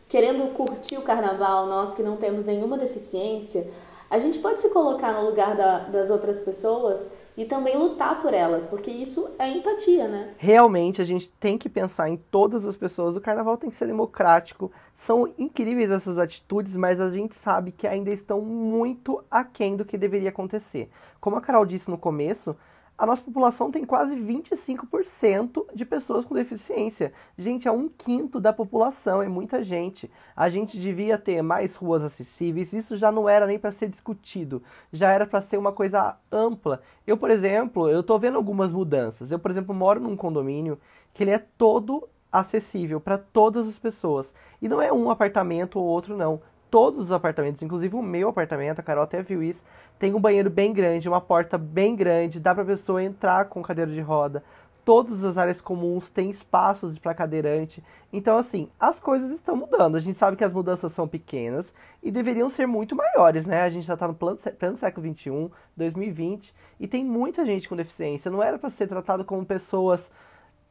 querendo 0.08 0.52
curtir 0.52 0.98
o 0.98 1.02
carnaval, 1.02 1.66
nós 1.66 1.94
que 1.94 2.02
não 2.02 2.16
temos 2.16 2.44
nenhuma 2.44 2.76
deficiência, 2.76 3.70
a 4.10 4.18
gente 4.18 4.40
pode 4.40 4.58
se 4.58 4.68
colocar 4.70 5.12
no 5.12 5.24
lugar 5.24 5.54
da, 5.54 5.78
das 5.84 6.10
outras 6.10 6.40
pessoas 6.40 7.12
e 7.36 7.44
também 7.44 7.76
lutar 7.76 8.20
por 8.20 8.34
elas, 8.34 8.66
porque 8.66 8.90
isso 8.90 9.30
é 9.38 9.48
empatia, 9.48 10.08
né? 10.08 10.34
Realmente 10.38 11.00
a 11.00 11.04
gente 11.04 11.30
tem 11.30 11.56
que 11.56 11.68
pensar 11.68 12.10
em 12.10 12.16
todas 12.16 12.66
as 12.66 12.76
pessoas. 12.76 13.14
O 13.14 13.20
carnaval 13.20 13.56
tem 13.56 13.70
que 13.70 13.76
ser 13.76 13.86
democrático. 13.86 14.72
São 14.92 15.32
incríveis 15.38 15.88
essas 15.88 16.18
atitudes, 16.18 16.74
mas 16.74 17.00
a 17.00 17.12
gente 17.12 17.36
sabe 17.36 17.70
que 17.70 17.86
ainda 17.86 18.10
estão 18.10 18.40
muito 18.40 19.22
aquém 19.30 19.76
do 19.76 19.84
que 19.84 19.96
deveria 19.96 20.30
acontecer. 20.30 20.90
Como 21.20 21.36
a 21.36 21.40
Carol 21.40 21.64
disse 21.64 21.88
no 21.88 21.96
começo, 21.96 22.56
a 23.00 23.06
nossa 23.06 23.22
população 23.22 23.70
tem 23.70 23.82
quase 23.82 24.14
25% 24.14 25.74
de 25.74 25.86
pessoas 25.86 26.26
com 26.26 26.34
deficiência. 26.34 27.14
Gente, 27.34 27.66
é 27.66 27.72
um 27.72 27.88
quinto 27.88 28.38
da 28.38 28.52
população, 28.52 29.22
é 29.22 29.26
muita 29.26 29.62
gente. 29.62 30.10
A 30.36 30.50
gente 30.50 30.78
devia 30.78 31.16
ter 31.16 31.40
mais 31.40 31.74
ruas 31.74 32.04
acessíveis, 32.04 32.74
isso 32.74 32.98
já 32.98 33.10
não 33.10 33.26
era 33.26 33.46
nem 33.46 33.58
para 33.58 33.72
ser 33.72 33.88
discutido, 33.88 34.62
já 34.92 35.10
era 35.10 35.26
para 35.26 35.40
ser 35.40 35.56
uma 35.56 35.72
coisa 35.72 36.14
ampla. 36.30 36.82
Eu, 37.06 37.16
por 37.16 37.30
exemplo, 37.30 37.88
eu 37.88 38.02
tô 38.02 38.18
vendo 38.18 38.36
algumas 38.36 38.70
mudanças. 38.70 39.32
Eu, 39.32 39.38
por 39.38 39.50
exemplo, 39.50 39.74
moro 39.74 39.98
num 39.98 40.14
condomínio 40.14 40.78
que 41.14 41.24
ele 41.24 41.30
é 41.30 41.38
todo 41.38 42.06
acessível 42.30 43.00
para 43.00 43.16
todas 43.16 43.66
as 43.66 43.78
pessoas. 43.78 44.34
E 44.60 44.68
não 44.68 44.82
é 44.82 44.92
um 44.92 45.10
apartamento 45.10 45.80
ou 45.80 45.86
outro, 45.86 46.14
não 46.14 46.42
todos 46.70 47.06
os 47.06 47.12
apartamentos, 47.12 47.60
inclusive 47.62 47.96
o 47.96 48.02
meu 48.02 48.28
apartamento, 48.28 48.78
a 48.78 48.82
Carol 48.82 49.04
até 49.04 49.20
viu 49.20 49.42
isso, 49.42 49.64
tem 49.98 50.14
um 50.14 50.20
banheiro 50.20 50.48
bem 50.48 50.72
grande, 50.72 51.08
uma 51.08 51.20
porta 51.20 51.58
bem 51.58 51.96
grande, 51.96 52.38
dá 52.38 52.54
pra 52.54 52.64
pessoa 52.64 53.02
entrar 53.02 53.46
com 53.46 53.62
cadeira 53.62 53.90
de 53.90 54.00
roda. 54.00 54.42
Todas 54.82 55.24
as 55.24 55.36
áreas 55.36 55.60
comuns 55.60 56.08
têm 56.08 56.30
espaços 56.30 56.98
para 56.98 57.14
cadeirante. 57.14 57.84
Então, 58.12 58.38
assim, 58.38 58.70
as 58.80 58.98
coisas 58.98 59.30
estão 59.30 59.54
mudando. 59.54 59.96
A 59.96 60.00
gente 60.00 60.16
sabe 60.16 60.36
que 60.36 60.42
as 60.42 60.54
mudanças 60.54 60.90
são 60.92 61.06
pequenas 61.06 61.72
e 62.02 62.10
deveriam 62.10 62.48
ser 62.48 62.66
muito 62.66 62.96
maiores, 62.96 63.44
né? 63.44 63.62
A 63.62 63.68
gente 63.68 63.86
já 63.86 63.94
está 63.94 64.08
no 64.08 64.14
plano 64.14 64.38
século 64.38 65.14
XXI, 65.14 65.50
2020, 65.76 66.54
e 66.80 66.88
tem 66.88 67.04
muita 67.04 67.44
gente 67.44 67.68
com 67.68 67.76
deficiência. 67.76 68.30
Não 68.30 68.42
era 68.42 68.58
para 68.58 68.70
ser 68.70 68.86
tratado 68.86 69.24
como 69.24 69.44
pessoas 69.44 70.10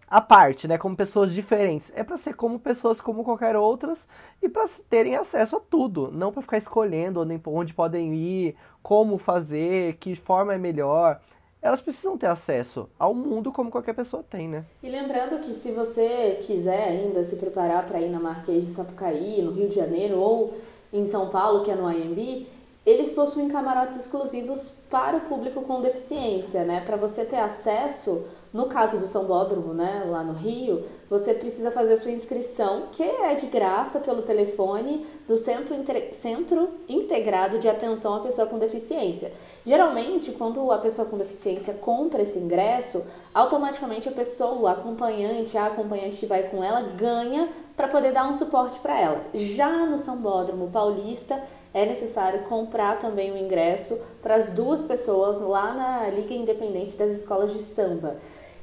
à 0.10 0.20
parte, 0.20 0.68
né, 0.68 0.78
como 0.78 0.96
pessoas 0.96 1.32
diferentes. 1.34 1.92
É 1.96 2.04
para 2.04 2.18
ser 2.18 2.34
como 2.34 2.60
pessoas 2.60 3.00
como 3.00 3.24
qualquer 3.24 3.56
outras 3.56 4.08
e 4.42 4.50
para 4.50 4.66
terem 4.90 5.16
acesso 5.16 5.58
a 5.58 5.60
tudo, 5.60 6.10
não 6.12 6.32
para 6.32 6.42
ficar 6.42 6.58
escolhendo 6.58 7.26
onde, 7.46 7.74
podem 7.74 8.14
ir, 8.16 8.56
como 8.82 9.18
fazer, 9.18 9.98
que 9.98 10.16
forma 10.16 10.54
é 10.54 10.58
melhor. 10.58 11.20
Elas 11.62 11.82
precisam 11.82 12.18
ter 12.18 12.28
acesso 12.28 12.90
ao 12.98 13.14
mundo 13.14 13.52
como 13.52 13.70
qualquer 13.70 13.94
pessoa 13.94 14.24
tem, 14.24 14.48
né? 14.48 14.64
E 14.82 14.90
lembrando 14.90 15.40
que 15.42 15.54
se 15.54 15.72
você 15.74 16.40
quiser 16.42 16.88
ainda 16.88 17.22
se 17.22 17.36
preparar 17.36 17.86
para 17.86 18.00
ir 18.00 18.10
na 18.10 18.20
Marquês 18.20 18.66
de 18.66 18.72
Sapucaí, 18.72 19.42
no 19.42 19.52
Rio 19.52 19.68
de 19.68 19.76
Janeiro 19.76 20.18
ou 20.18 20.54
em 20.92 21.06
São 21.06 21.30
Paulo, 21.30 21.64
que 21.64 21.70
é 21.70 21.76
no 21.76 21.92
IMB, 21.92 22.48
eles 22.86 23.12
possuem 23.12 23.48
camarotes 23.48 23.98
exclusivos 23.98 24.72
para 24.90 25.18
o 25.18 25.22
público 25.22 25.62
com 25.62 25.82
deficiência, 25.82 26.64
né? 26.64 26.82
Para 26.82 26.98
você 26.98 27.26
ter 27.26 27.40
acesso 27.40 28.26
no 28.52 28.66
caso 28.66 28.98
do 28.98 29.08
São 29.08 29.26
Bódromo, 29.26 29.76
né, 29.76 30.04
lá 30.08 30.24
no 30.24 30.34
Rio, 30.34 30.84
você 31.08 31.36
precisa 31.36 31.70
fazer 31.70 31.98
sua 31.98 32.10
inscrição, 32.10 32.88
que 32.92 33.04
é 33.04 33.36
de 33.36 33.46
graça 33.46 34.00
pelo 34.00 34.24
telefone 34.24 35.06
do 35.28 35.38
Centro, 35.38 35.76
Centro 36.12 36.70
Integrado 36.88 37.60
de 37.60 37.70
Atenção 37.70 38.16
à 38.16 38.20
Pessoa 38.22 38.48
com 38.48 38.58
Deficiência. 38.58 39.32
Geralmente, 39.64 40.32
quando 40.32 40.72
a 40.72 40.80
pessoa 40.80 41.08
com 41.08 41.16
deficiência 41.16 41.76
compra 41.76 42.24
esse 42.24 42.40
ingresso, 42.40 43.04
automaticamente 43.34 44.10
a 44.10 44.12
pessoa, 44.12 44.72
a 44.72 44.74
acompanhante, 44.74 45.56
a 45.56 45.68
acompanhante 45.68 46.18
que 46.18 46.26
vai 46.26 46.44
com 46.44 46.64
ela, 46.64 46.82
ganha 46.82 47.50
para 47.76 47.88
poder 47.88 48.12
dar 48.12 48.28
um 48.28 48.34
suporte 48.34 48.80
para 48.80 49.00
ela. 49.00 49.24
Já 49.34 49.86
no 49.86 50.00
São 50.00 50.18
Bódromo 50.18 50.70
Paulista, 50.70 51.40
é 51.74 51.86
necessário 51.86 52.44
comprar 52.44 53.00
também 53.00 53.32
o 53.32 53.38
ingresso 53.38 54.00
para 54.22 54.36
as 54.36 54.50
duas 54.50 54.82
pessoas 54.82 55.40
lá 55.40 55.74
na 55.74 56.10
Liga 56.10 56.34
Independente 56.34 56.96
das 56.96 57.12
Escolas 57.12 57.54
de 57.54 57.60
Samba. 57.60 58.18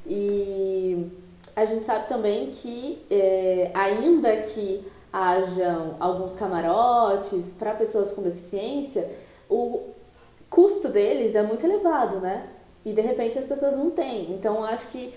E 0.05 1.07
a 1.55 1.65
gente 1.65 1.83
sabe 1.83 2.07
também 2.07 2.51
que, 2.51 3.05
é, 3.09 3.71
ainda 3.73 4.35
que 4.37 4.85
hajam 5.11 5.95
alguns 5.99 6.35
camarotes 6.35 7.51
para 7.51 7.73
pessoas 7.73 8.11
com 8.11 8.21
deficiência, 8.21 9.09
o 9.49 9.81
custo 10.49 10.89
deles 10.89 11.33
é 11.33 11.41
muito 11.41 11.65
elevado, 11.65 12.19
né? 12.19 12.47
E 12.85 12.93
de 12.93 13.01
repente 13.01 13.39
as 13.39 13.45
pessoas 13.45 13.75
não 13.75 13.89
têm. 13.89 14.31
Então 14.31 14.63
acho 14.63 14.87
que, 14.89 15.13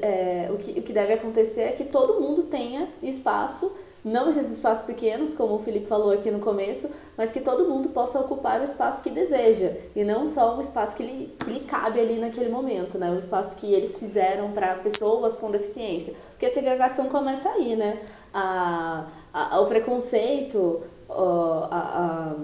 é, 0.00 0.48
o, 0.50 0.56
que 0.56 0.78
o 0.80 0.82
que 0.82 0.92
deve 0.92 1.12
acontecer 1.12 1.62
é 1.62 1.72
que 1.72 1.84
todo 1.84 2.20
mundo 2.20 2.44
tenha 2.44 2.88
espaço 3.02 3.70
não 4.04 4.28
esses 4.28 4.50
espaços 4.50 4.84
pequenos, 4.84 5.32
como 5.32 5.54
o 5.54 5.58
Felipe 5.58 5.86
falou 5.86 6.10
aqui 6.10 6.30
no 6.30 6.38
começo, 6.38 6.90
mas 7.16 7.32
que 7.32 7.40
todo 7.40 7.66
mundo 7.66 7.88
possa 7.88 8.20
ocupar 8.20 8.60
o 8.60 8.64
espaço 8.64 9.02
que 9.02 9.08
deseja 9.08 9.72
e 9.96 10.04
não 10.04 10.28
só 10.28 10.58
o 10.58 10.60
espaço 10.60 10.94
que 10.94 11.02
lhe, 11.02 11.34
que 11.38 11.50
lhe 11.50 11.60
cabe 11.60 11.98
ali 11.98 12.18
naquele 12.18 12.50
momento, 12.50 12.98
né? 12.98 13.10
O 13.10 13.16
espaço 13.16 13.56
que 13.56 13.72
eles 13.72 13.94
fizeram 13.94 14.52
para 14.52 14.74
pessoas 14.74 15.38
com 15.38 15.50
deficiência. 15.50 16.14
Porque 16.32 16.44
a 16.44 16.50
segregação 16.50 17.08
começa 17.08 17.48
aí, 17.48 17.76
né? 17.76 17.98
A, 18.34 19.06
a, 19.32 19.60
o 19.60 19.66
preconceito, 19.66 20.82
a, 21.08 22.34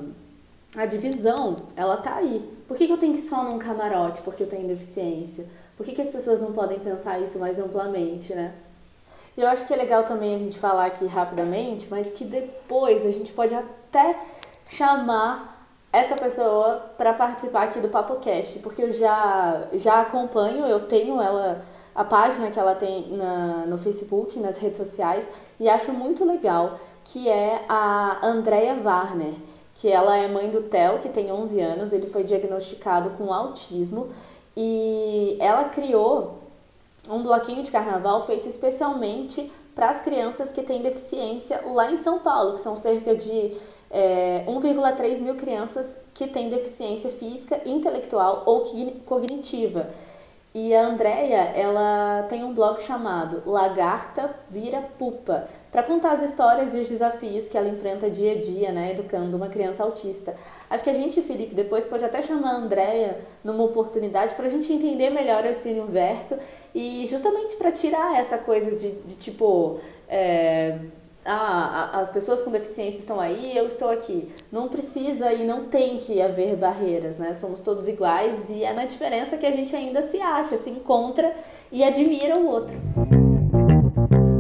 a, 0.76 0.82
a 0.82 0.86
divisão, 0.86 1.56
ela 1.76 1.98
tá 1.98 2.14
aí. 2.14 2.42
Por 2.66 2.74
que, 2.78 2.86
que 2.86 2.92
eu 2.92 2.98
tenho 2.98 3.12
que 3.12 3.18
ir 3.18 3.22
só 3.22 3.44
num 3.44 3.58
camarote 3.58 4.22
porque 4.22 4.42
eu 4.42 4.48
tenho 4.48 4.66
deficiência? 4.66 5.46
Por 5.76 5.84
que, 5.84 5.92
que 5.92 6.00
as 6.00 6.10
pessoas 6.10 6.40
não 6.40 6.52
podem 6.52 6.78
pensar 6.78 7.20
isso 7.20 7.38
mais 7.38 7.58
amplamente, 7.58 8.34
né? 8.34 8.54
E 9.37 9.40
eu 9.40 9.49
acho 9.49 9.66
que 9.66 9.72
é 9.72 9.76
legal 9.76 10.04
também 10.04 10.34
a 10.34 10.38
gente 10.38 10.58
falar 10.58 10.87
aqui 10.87 11.06
rapidamente, 11.06 11.87
mas 11.90 12.12
que 12.12 12.25
depois 12.25 13.06
a 13.06 13.10
gente 13.10 13.32
pode 13.32 13.54
até 13.54 14.16
chamar 14.64 15.60
essa 15.92 16.14
pessoa 16.14 16.92
para 16.96 17.12
participar 17.12 17.64
aqui 17.64 17.80
do 17.80 17.88
PapoCast, 17.88 18.60
porque 18.60 18.82
eu 18.82 18.92
já, 18.92 19.68
já 19.72 20.00
acompanho, 20.00 20.64
eu 20.66 20.80
tenho 20.80 21.20
ela, 21.20 21.60
a 21.94 22.04
página 22.04 22.50
que 22.50 22.58
ela 22.58 22.75
tem 22.75 23.08
na, 23.10 23.66
no 23.66 23.76
Facebook, 23.76 24.38
nas 24.38 24.58
redes 24.58 24.76
sociais, 24.76 25.28
e 25.58 25.68
acho 25.68 25.92
muito 25.92 26.25
legal, 26.25 26.78
que 27.04 27.28
é 27.28 27.64
a 27.68 28.18
Andrea 28.22 28.76
Warner, 28.82 29.34
que 29.75 29.90
ela 29.90 30.16
é 30.16 30.28
mãe 30.28 30.49
do 30.49 30.62
Theo, 30.62 31.00
que 31.00 31.08
tem 31.08 31.32
11 31.32 31.60
anos, 31.60 31.92
ele 31.92 32.06
foi 32.06 32.22
diagnosticado 32.22 33.10
com 33.10 33.32
autismo, 33.32 34.10
e 34.56 35.37
ela 35.40 35.64
criou 35.64 36.39
um 37.09 37.23
bloquinho 37.23 37.62
de 37.62 37.71
carnaval 37.71 38.26
feito 38.26 38.49
especialmente 38.49 39.50
para 39.75 39.88
as 39.88 40.02
crianças 40.02 40.52
que 40.52 40.62
têm 40.62 40.83
deficiência 40.83 41.62
lá 41.66 41.90
em 41.90 41.97
São 41.97 42.19
Paulo, 42.19 42.54
que 42.54 42.61
são 42.61 42.76
cerca 42.76 43.14
de 43.14 43.57
é, 43.90 44.45
1,3 44.47 45.21
mil 45.21 45.37
crianças 45.37 45.99
que 46.12 46.26
têm 46.26 46.49
deficiência 46.49 47.11
física, 47.11 47.61
intelectual 47.64 48.42
ou 48.47 48.64
cognitiva. 49.04 49.88
E 50.52 50.75
a 50.75 50.85
Andrea, 50.85 51.52
ela 51.54 52.25
tem 52.28 52.42
um 52.42 52.52
blog 52.52 52.83
chamado 52.83 53.40
Lagarta 53.47 54.35
Vira 54.50 54.83
Pupa, 54.99 55.47
para 55.71 55.85
contar 55.85 56.11
as 56.11 56.23
histórias 56.23 56.75
e 56.75 56.78
os 56.78 56.88
desafios 56.88 57.49
que 57.49 57.57
ela 57.57 57.69
enfrenta 57.69 58.11
dia 58.11 58.33
a 58.33 58.40
dia, 58.40 58.73
né, 58.73 58.90
educando 58.90 59.37
uma 59.37 59.49
criança 59.49 59.85
autista. 59.85 60.35
Acho 60.69 60.83
que 60.83 60.90
a 60.90 60.95
gente, 60.95 61.23
Felipe, 61.23 61.54
depois 61.54 61.87
pode 61.87 62.04
até 62.04 62.21
chamar 62.21 62.50
a 62.50 62.57
Andrea 62.57 63.21
numa 63.45 63.62
oportunidade 63.62 64.35
para 64.35 64.47
a 64.47 64.50
gente 64.50 64.73
entender 64.73 65.11
melhor 65.11 65.47
esse 65.47 65.69
universo 65.69 66.37
e 66.74 67.06
justamente 67.08 67.56
para 67.56 67.72
tirar 67.72 68.18
essa 68.18 68.38
coisa 68.38 68.70
de, 68.70 68.92
de 68.92 69.16
tipo. 69.16 69.80
É, 70.08 70.78
ah, 71.24 72.00
as 72.00 72.10
pessoas 72.10 72.42
com 72.42 72.50
deficiência 72.50 72.98
estão 72.98 73.20
aí, 73.20 73.56
eu 73.56 73.66
estou 73.66 73.90
aqui. 73.90 74.28
Não 74.50 74.68
precisa 74.68 75.32
e 75.32 75.44
não 75.44 75.66
tem 75.66 75.98
que 75.98 76.20
haver 76.20 76.56
barreiras, 76.56 77.18
né? 77.18 77.34
Somos 77.34 77.60
todos 77.60 77.86
iguais 77.88 78.48
e 78.48 78.64
é 78.64 78.72
na 78.72 78.86
diferença 78.86 79.36
que 79.36 79.46
a 79.46 79.52
gente 79.52 79.76
ainda 79.76 80.02
se 80.02 80.20
acha, 80.20 80.56
se 80.56 80.70
encontra 80.70 81.34
e 81.70 81.84
admira 81.84 82.38
o 82.38 82.46
outro. 82.46 82.74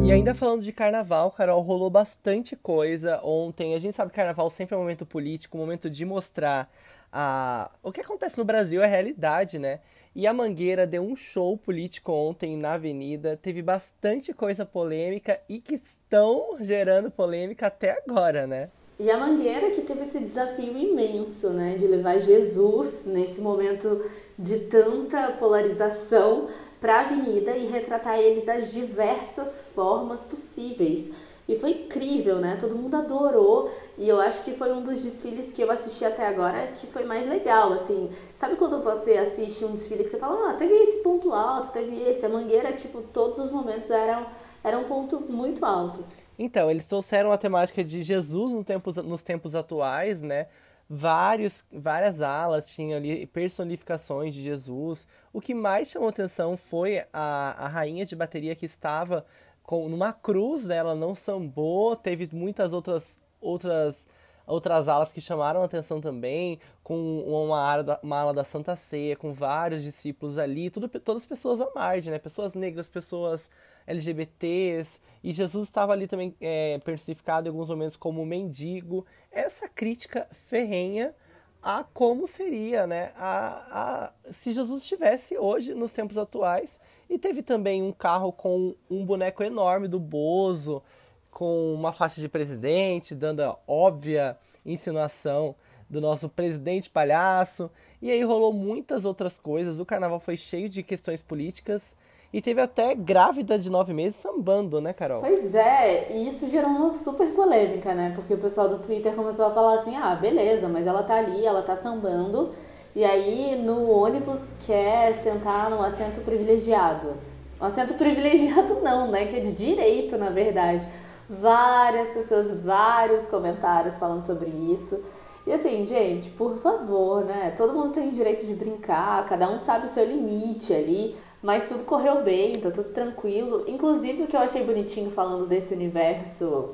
E 0.02 0.12
ainda 0.12 0.34
falando 0.34 0.62
de 0.62 0.72
carnaval, 0.72 1.30
Carol, 1.30 1.60
rolou 1.60 1.90
bastante 1.90 2.56
coisa 2.56 3.20
ontem. 3.22 3.74
A 3.74 3.78
gente 3.78 3.94
sabe 3.94 4.10
que 4.10 4.16
carnaval 4.16 4.48
sempre 4.50 4.74
é 4.74 4.78
um 4.78 4.80
momento 4.80 5.04
político, 5.04 5.56
um 5.56 5.60
momento 5.60 5.88
de 5.90 6.04
mostrar 6.04 6.68
a... 7.12 7.70
o 7.82 7.92
que 7.92 8.00
acontece 8.00 8.38
no 8.38 8.44
Brasil 8.44 8.82
é 8.82 8.86
realidade, 8.86 9.58
né? 9.58 9.80
E 10.14 10.26
a 10.26 10.34
Mangueira 10.34 10.88
deu 10.88 11.02
um 11.02 11.14
show 11.14 11.56
político 11.56 12.10
ontem 12.10 12.56
na 12.56 12.72
Avenida, 12.72 13.38
teve 13.40 13.62
bastante 13.62 14.32
coisa 14.32 14.66
polêmica 14.66 15.40
e 15.48 15.60
que 15.60 15.76
estão 15.76 16.56
gerando 16.60 17.12
polêmica 17.12 17.68
até 17.68 17.96
agora, 18.04 18.44
né? 18.44 18.70
E 18.98 19.08
a 19.08 19.16
Mangueira 19.16 19.70
que 19.70 19.82
teve 19.82 20.02
esse 20.02 20.18
desafio 20.18 20.76
imenso, 20.76 21.50
né, 21.50 21.76
de 21.76 21.86
levar 21.86 22.18
Jesus 22.18 23.04
nesse 23.06 23.40
momento 23.40 24.04
de 24.36 24.58
tanta 24.58 25.30
polarização 25.38 26.48
para 26.80 26.96
a 26.96 27.00
Avenida 27.00 27.56
e 27.56 27.66
retratar 27.66 28.18
ele 28.18 28.42
das 28.42 28.72
diversas 28.72 29.60
formas 29.74 30.24
possíveis 30.24 31.12
e 31.52 31.56
foi 31.56 31.70
incrível, 31.70 32.38
né? 32.38 32.56
Todo 32.56 32.76
mundo 32.76 32.94
adorou. 32.94 33.70
E 33.98 34.08
eu 34.08 34.20
acho 34.20 34.44
que 34.44 34.52
foi 34.52 34.72
um 34.72 34.82
dos 34.82 35.02
desfiles 35.02 35.52
que 35.52 35.60
eu 35.60 35.70
assisti 35.70 36.04
até 36.04 36.26
agora 36.26 36.68
que 36.68 36.86
foi 36.86 37.04
mais 37.04 37.26
legal, 37.26 37.72
assim. 37.72 38.08
Sabe 38.32 38.56
quando 38.56 38.80
você 38.82 39.16
assiste 39.16 39.64
um 39.64 39.72
desfile 39.72 40.04
que 40.04 40.10
você 40.10 40.18
fala, 40.18 40.50
ah, 40.50 40.54
teve 40.54 40.72
esse 40.74 41.02
ponto 41.02 41.32
alto, 41.32 41.72
teve 41.72 41.96
esse. 42.02 42.24
A 42.24 42.28
Mangueira, 42.28 42.72
tipo, 42.72 43.02
todos 43.02 43.38
os 43.38 43.50
momentos 43.50 43.90
eram, 43.90 44.26
eram 44.62 44.82
um 44.82 44.84
ponto 44.84 45.20
muito 45.20 45.64
altos. 45.64 46.18
Então, 46.38 46.70
eles 46.70 46.86
trouxeram 46.86 47.32
a 47.32 47.36
temática 47.36 47.82
de 47.82 48.02
Jesus 48.02 48.52
no 48.52 48.62
tempos, 48.62 48.96
nos 48.96 49.22
tempos 49.22 49.56
atuais, 49.56 50.20
né? 50.20 50.46
vários, 50.92 51.64
várias 51.72 52.20
alas, 52.20 52.68
tinha 52.68 52.96
ali 52.96 53.24
personificações 53.24 54.34
de 54.34 54.42
Jesus. 54.42 55.06
O 55.32 55.40
que 55.40 55.54
mais 55.54 55.88
chamou 55.88 56.08
atenção 56.08 56.56
foi 56.56 57.04
a, 57.12 57.64
a 57.64 57.68
rainha 57.68 58.04
de 58.04 58.16
bateria 58.16 58.56
que 58.56 58.66
estava 58.66 59.24
com, 59.70 59.88
numa 59.88 60.12
cruz, 60.12 60.66
né? 60.66 60.74
ela 60.74 60.96
não 60.96 61.14
sambou, 61.14 61.94
teve 61.94 62.28
muitas 62.32 62.72
outras 62.72 63.20
outras 63.40 64.04
outras 64.44 64.88
alas 64.88 65.12
que 65.12 65.20
chamaram 65.20 65.62
atenção 65.62 66.00
também, 66.00 66.58
com 66.82 67.20
uma, 67.20 67.60
ala 67.60 67.84
da, 67.84 68.00
uma 68.02 68.18
ala 68.18 68.34
da 68.34 68.42
Santa 68.42 68.74
Ceia, 68.74 69.14
com 69.14 69.32
vários 69.32 69.84
discípulos 69.84 70.38
ali, 70.38 70.70
tudo, 70.70 70.88
todas 70.88 71.24
pessoas 71.24 71.60
à 71.60 71.70
margem, 71.72 72.10
né? 72.10 72.18
Pessoas 72.18 72.54
negras, 72.54 72.88
pessoas 72.88 73.48
LGBTs, 73.86 75.00
e 75.22 75.32
Jesus 75.32 75.68
estava 75.68 75.92
ali 75.92 76.08
também 76.08 76.34
é, 76.40 76.80
personificado 76.80 77.46
em 77.46 77.50
alguns 77.50 77.68
momentos 77.68 77.96
como 77.96 78.26
mendigo. 78.26 79.06
Essa 79.30 79.68
crítica 79.68 80.26
ferrenha 80.32 81.14
a 81.62 81.84
como 81.84 82.26
seria, 82.26 82.88
né? 82.88 83.12
A, 83.16 84.10
a, 84.26 84.32
se 84.32 84.52
Jesus 84.52 84.82
estivesse 84.82 85.38
hoje, 85.38 85.74
nos 85.74 85.92
tempos 85.92 86.18
atuais, 86.18 86.80
e 87.10 87.18
teve 87.18 87.42
também 87.42 87.82
um 87.82 87.90
carro 87.90 88.32
com 88.32 88.72
um 88.88 89.04
boneco 89.04 89.42
enorme 89.42 89.88
do 89.88 89.98
Bozo, 89.98 90.80
com 91.28 91.74
uma 91.74 91.92
faixa 91.92 92.20
de 92.20 92.28
presidente, 92.28 93.16
dando 93.16 93.40
a 93.40 93.58
óbvia 93.66 94.38
insinuação 94.64 95.56
do 95.88 96.00
nosso 96.00 96.28
presidente 96.28 96.88
palhaço. 96.88 97.68
E 98.00 98.12
aí 98.12 98.22
rolou 98.22 98.52
muitas 98.52 99.04
outras 99.04 99.40
coisas. 99.40 99.80
O 99.80 99.84
carnaval 99.84 100.20
foi 100.20 100.36
cheio 100.36 100.68
de 100.68 100.84
questões 100.84 101.20
políticas. 101.20 101.96
E 102.32 102.40
teve 102.40 102.60
até 102.60 102.94
grávida 102.94 103.58
de 103.58 103.68
nove 103.68 103.92
meses 103.92 104.20
sambando, 104.20 104.80
né, 104.80 104.92
Carol? 104.92 105.20
Pois 105.20 105.52
é, 105.52 106.12
e 106.12 106.28
isso 106.28 106.48
gerou 106.48 106.70
uma 106.70 106.94
super 106.94 107.32
polêmica, 107.32 107.92
né? 107.92 108.12
Porque 108.14 108.34
o 108.34 108.38
pessoal 108.38 108.68
do 108.68 108.78
Twitter 108.78 109.12
começou 109.14 109.46
a 109.46 109.50
falar 109.50 109.74
assim: 109.74 109.96
ah, 109.96 110.14
beleza, 110.14 110.68
mas 110.68 110.86
ela 110.86 111.02
tá 111.02 111.16
ali, 111.16 111.44
ela 111.44 111.60
tá 111.60 111.74
sambando, 111.74 112.52
e 112.94 113.04
aí 113.04 113.60
no 113.62 113.90
ônibus 113.90 114.54
quer 114.66 115.12
sentar 115.12 115.70
num 115.70 115.82
assento 115.82 116.20
privilegiado. 116.20 117.14
Um 117.60 117.64
assento 117.64 117.94
privilegiado 117.98 118.80
não, 118.80 119.10
né? 119.10 119.26
Que 119.26 119.36
é 119.36 119.40
de 119.40 119.52
direito, 119.52 120.16
na 120.18 120.30
verdade 120.30 120.86
várias 121.30 122.10
pessoas, 122.10 122.50
vários 122.50 123.26
comentários 123.26 123.96
falando 123.96 124.22
sobre 124.22 124.50
isso. 124.50 125.00
E 125.46 125.52
assim, 125.52 125.86
gente, 125.86 126.28
por 126.30 126.58
favor, 126.58 127.24
né? 127.24 127.54
Todo 127.56 127.72
mundo 127.72 127.92
tem 127.92 128.10
direito 128.10 128.44
de 128.44 128.52
brincar, 128.52 129.24
cada 129.26 129.48
um 129.48 129.60
sabe 129.60 129.86
o 129.86 129.88
seu 129.88 130.04
limite 130.04 130.74
ali, 130.74 131.14
mas 131.40 131.68
tudo 131.68 131.84
correu 131.84 132.22
bem, 132.24 132.54
tá 132.54 132.70
tudo 132.70 132.92
tranquilo. 132.92 133.64
Inclusive, 133.68 134.24
o 134.24 134.26
que 134.26 134.36
eu 134.36 134.40
achei 134.40 134.64
bonitinho 134.64 135.10
falando 135.10 135.46
desse 135.46 135.72
universo 135.72 136.70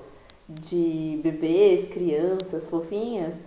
de 0.48 1.20
bebês, 1.22 1.86
crianças, 1.86 2.68
fofinhas, 2.68 3.44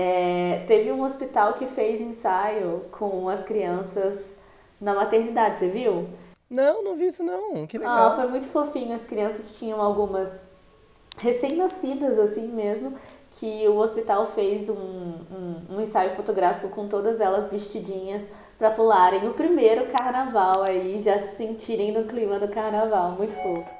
é, 0.00 0.64
teve 0.68 0.92
um 0.92 1.02
hospital 1.02 1.54
que 1.54 1.66
fez 1.66 2.00
ensaio 2.00 2.84
com 2.92 3.28
as 3.28 3.42
crianças 3.42 4.36
na 4.80 4.94
maternidade, 4.94 5.58
você 5.58 5.68
viu? 5.68 6.08
Não, 6.48 6.84
não 6.84 6.94
vi 6.94 7.08
isso 7.08 7.24
não. 7.24 7.66
Que 7.66 7.78
legal. 7.78 8.12
Ah, 8.12 8.14
foi 8.14 8.28
muito 8.28 8.46
fofinho. 8.46 8.94
As 8.94 9.04
crianças 9.06 9.58
tinham 9.58 9.82
algumas 9.82 10.44
recém-nascidas, 11.16 12.16
assim 12.16 12.46
mesmo, 12.52 12.94
que 13.32 13.66
o 13.66 13.76
hospital 13.78 14.24
fez 14.24 14.68
um, 14.68 14.76
um, 14.76 15.74
um, 15.74 15.80
ensaio 15.80 16.10
fotográfico 16.10 16.68
com 16.68 16.86
todas 16.86 17.20
elas 17.20 17.48
vestidinhas 17.48 18.30
para 18.56 18.70
pularem 18.70 19.28
o 19.28 19.34
primeiro 19.34 19.86
carnaval 19.86 20.64
aí, 20.68 21.00
já 21.00 21.18
se 21.18 21.36
sentirem 21.36 21.90
no 21.90 22.04
clima 22.04 22.38
do 22.38 22.46
carnaval. 22.46 23.12
Muito 23.12 23.32
fofo. 23.32 23.77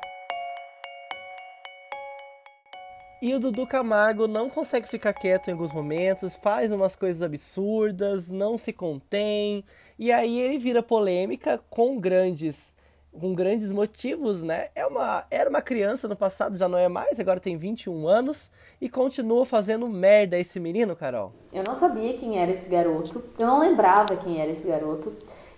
E 3.20 3.34
o 3.34 3.40
Dudu 3.40 3.66
Camargo 3.66 4.28
não 4.28 4.48
consegue 4.48 4.88
ficar 4.88 5.12
quieto 5.12 5.48
em 5.48 5.52
alguns 5.52 5.72
momentos, 5.72 6.36
faz 6.36 6.70
umas 6.70 6.94
coisas 6.94 7.20
absurdas, 7.20 8.30
não 8.30 8.56
se 8.56 8.72
contém, 8.72 9.64
e 9.98 10.12
aí 10.12 10.38
ele 10.40 10.56
vira 10.56 10.84
polêmica 10.84 11.60
com 11.68 11.98
grandes 11.98 12.72
com 13.10 13.34
grandes 13.34 13.70
motivos, 13.72 14.42
né? 14.42 14.68
É 14.74 14.86
uma, 14.86 15.26
era 15.30 15.50
uma 15.50 15.60
criança 15.60 16.06
no 16.06 16.14
passado, 16.14 16.56
já 16.56 16.68
não 16.68 16.78
é 16.78 16.86
mais, 16.86 17.18
agora 17.18 17.40
tem 17.40 17.56
21 17.56 18.06
anos 18.06 18.50
e 18.80 18.88
continua 18.88 19.44
fazendo 19.44 19.88
merda 19.88 20.38
esse 20.38 20.60
menino, 20.60 20.94
Carol. 20.94 21.32
Eu 21.52 21.64
não 21.64 21.74
sabia 21.74 22.14
quem 22.14 22.38
era 22.38 22.52
esse 22.52 22.68
garoto, 22.68 23.24
eu 23.38 23.46
não 23.46 23.58
lembrava 23.58 24.16
quem 24.16 24.40
era 24.40 24.52
esse 24.52 24.68
garoto. 24.68 25.12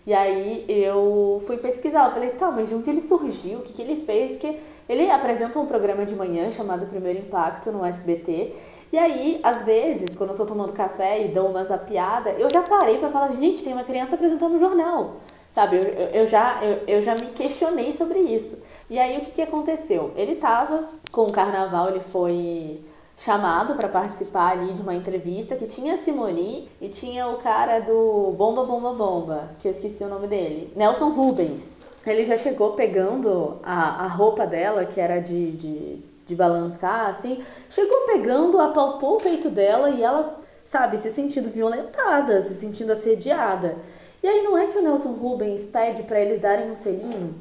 E 0.07 0.15
aí 0.15 0.65
eu 0.69 1.43
fui 1.47 1.59
pesquisar, 1.59 2.07
eu 2.07 2.13
falei, 2.13 2.31
tá, 2.31 2.51
mas 2.51 2.69
de 2.69 2.75
onde 2.75 2.89
ele 2.89 3.03
surgiu, 3.03 3.59
o 3.59 3.63
que, 3.63 3.73
que 3.73 3.83
ele 3.83 4.05
fez? 4.05 4.33
Porque 4.33 4.59
ele 4.89 5.11
apresenta 5.11 5.59
um 5.59 5.67
programa 5.67 6.05
de 6.05 6.15
manhã 6.15 6.51
chamado 6.51 6.87
Primeiro 6.87 7.21
Impacto 7.21 7.71
no 7.71 7.85
SBT. 7.85 8.55
E 8.93 8.99
aí, 8.99 9.39
às 9.43 9.63
vezes, 9.65 10.17
quando 10.17 10.31
eu 10.31 10.37
tô 10.37 10.45
tomando 10.45 10.73
café 10.73 11.25
e 11.25 11.29
dou 11.29 11.49
uma 11.49 11.63
zapiada, 11.65 12.31
eu 12.31 12.51
já 12.51 12.63
parei 12.63 12.99
para 12.99 13.09
falar, 13.09 13.29
gente, 13.29 13.63
tem 13.63 13.73
uma 13.73 13.85
criança 13.85 14.17
apresentando 14.17 14.55
um 14.55 14.59
jornal. 14.59 15.17
Sabe, 15.49 15.77
eu, 15.77 15.83
eu, 15.83 16.27
já, 16.27 16.61
eu, 16.63 16.97
eu 16.97 17.03
já 17.03 17.15
me 17.15 17.27
questionei 17.27 17.93
sobre 17.93 18.19
isso. 18.19 18.61
E 18.89 18.99
aí 18.99 19.19
o 19.19 19.21
que, 19.21 19.31
que 19.31 19.43
aconteceu? 19.43 20.13
Ele 20.17 20.35
tava 20.37 20.85
com 21.13 21.23
o 21.23 21.33
carnaval, 21.33 21.89
ele 21.89 22.01
foi 22.01 22.81
chamado 23.21 23.75
para 23.75 23.87
participar 23.91 24.53
ali 24.53 24.73
de 24.73 24.81
uma 24.81 24.95
entrevista 24.95 25.55
que 25.55 25.67
tinha 25.67 25.93
a 25.93 25.99
Simoni 25.99 26.67
e 26.81 26.89
tinha 26.89 27.29
o 27.29 27.37
cara 27.37 27.79
do 27.79 28.33
Bomba 28.35 28.65
Bomba 28.65 28.95
Bomba, 28.95 29.51
que 29.59 29.69
eu 29.69 29.71
esqueci 29.71 30.03
o 30.03 30.09
nome 30.09 30.27
dele, 30.27 30.73
Nelson 30.75 31.11
Rubens. 31.11 31.83
Ele 32.07 32.25
já 32.25 32.35
chegou 32.35 32.73
pegando 32.73 33.59
a, 33.63 34.07
a 34.07 34.09
roupa 34.09 34.47
dela, 34.47 34.87
que 34.87 34.99
era 34.99 35.21
de, 35.21 35.53
de, 35.53 36.03
de 36.25 36.35
balançar, 36.35 37.11
assim, 37.11 37.45
chegou 37.69 38.07
pegando, 38.07 38.59
apalpou 38.59 39.17
o 39.17 39.21
peito 39.21 39.51
dela 39.51 39.91
e 39.91 40.03
ela, 40.03 40.41
sabe, 40.65 40.97
se 40.97 41.11
sentindo 41.11 41.51
violentada, 41.51 42.41
se 42.41 42.55
sentindo 42.55 42.91
assediada. 42.91 43.77
E 44.23 44.29
aí 44.29 44.43
não 44.43 44.57
é 44.57 44.67
que 44.67 44.79
o 44.79 44.83
Nelson 44.83 45.13
Rubens 45.13 45.67
pede 45.67 46.05
para 46.05 46.19
eles 46.19 46.41
darem 46.41 46.71
um 46.71 46.77
selinho? 46.77 47.35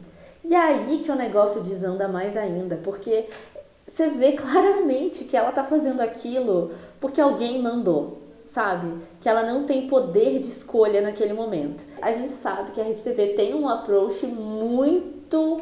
E 0.43 0.55
aí 0.55 0.99
que 1.03 1.11
o 1.11 1.15
negócio 1.15 1.61
desanda 1.61 2.07
mais 2.07 2.37
ainda, 2.37 2.77
porque 2.77 3.25
você 3.89 4.07
vê 4.07 4.33
claramente 4.37 5.23
que 5.25 5.35
ela 5.35 5.51
tá 5.51 5.63
fazendo 5.63 6.01
aquilo 6.01 6.71
porque 6.99 7.19
alguém 7.19 7.61
mandou, 7.61 8.19
sabe? 8.45 9.03
Que 9.19 9.27
ela 9.27 9.43
não 9.43 9.65
tem 9.65 9.87
poder 9.87 10.39
de 10.39 10.47
escolha 10.47 11.01
naquele 11.01 11.33
momento. 11.33 11.85
A 12.01 12.11
gente 12.11 12.33
sabe 12.33 12.71
que 12.71 12.79
a 12.79 12.83
Rede 12.83 13.01
TV 13.01 13.27
tem 13.29 13.53
um 13.53 13.67
approach 13.67 14.25
muito 14.27 15.59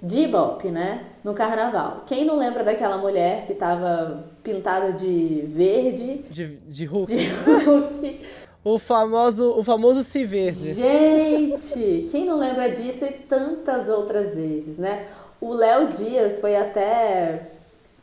de 0.00 0.20
ibope, 0.20 0.68
né? 0.68 1.06
No 1.24 1.32
carnaval. 1.32 2.02
Quem 2.06 2.24
não 2.24 2.36
lembra 2.36 2.62
daquela 2.62 2.98
mulher 2.98 3.46
que 3.46 3.54
tava 3.54 4.24
pintada 4.42 4.92
de 4.92 5.42
verde? 5.46 6.24
De, 6.30 6.56
de 6.56 6.84
Hulk. 6.84 7.16
De 7.16 7.28
Hulk. 7.28 8.20
O 8.62 8.78
famoso, 8.78 9.58
o 9.58 9.64
famoso 9.64 10.02
se 10.02 10.24
verde. 10.24 10.74
Gente, 10.74 12.06
quem 12.10 12.24
não 12.24 12.38
lembra 12.38 12.70
disso 12.70 13.04
e 13.04 13.12
tantas 13.12 13.88
outras 13.88 14.34
vezes, 14.34 14.78
né? 14.78 15.06
O 15.40 15.52
Léo 15.52 15.88
Dias 15.88 16.38
foi 16.38 16.56
até 16.56 17.53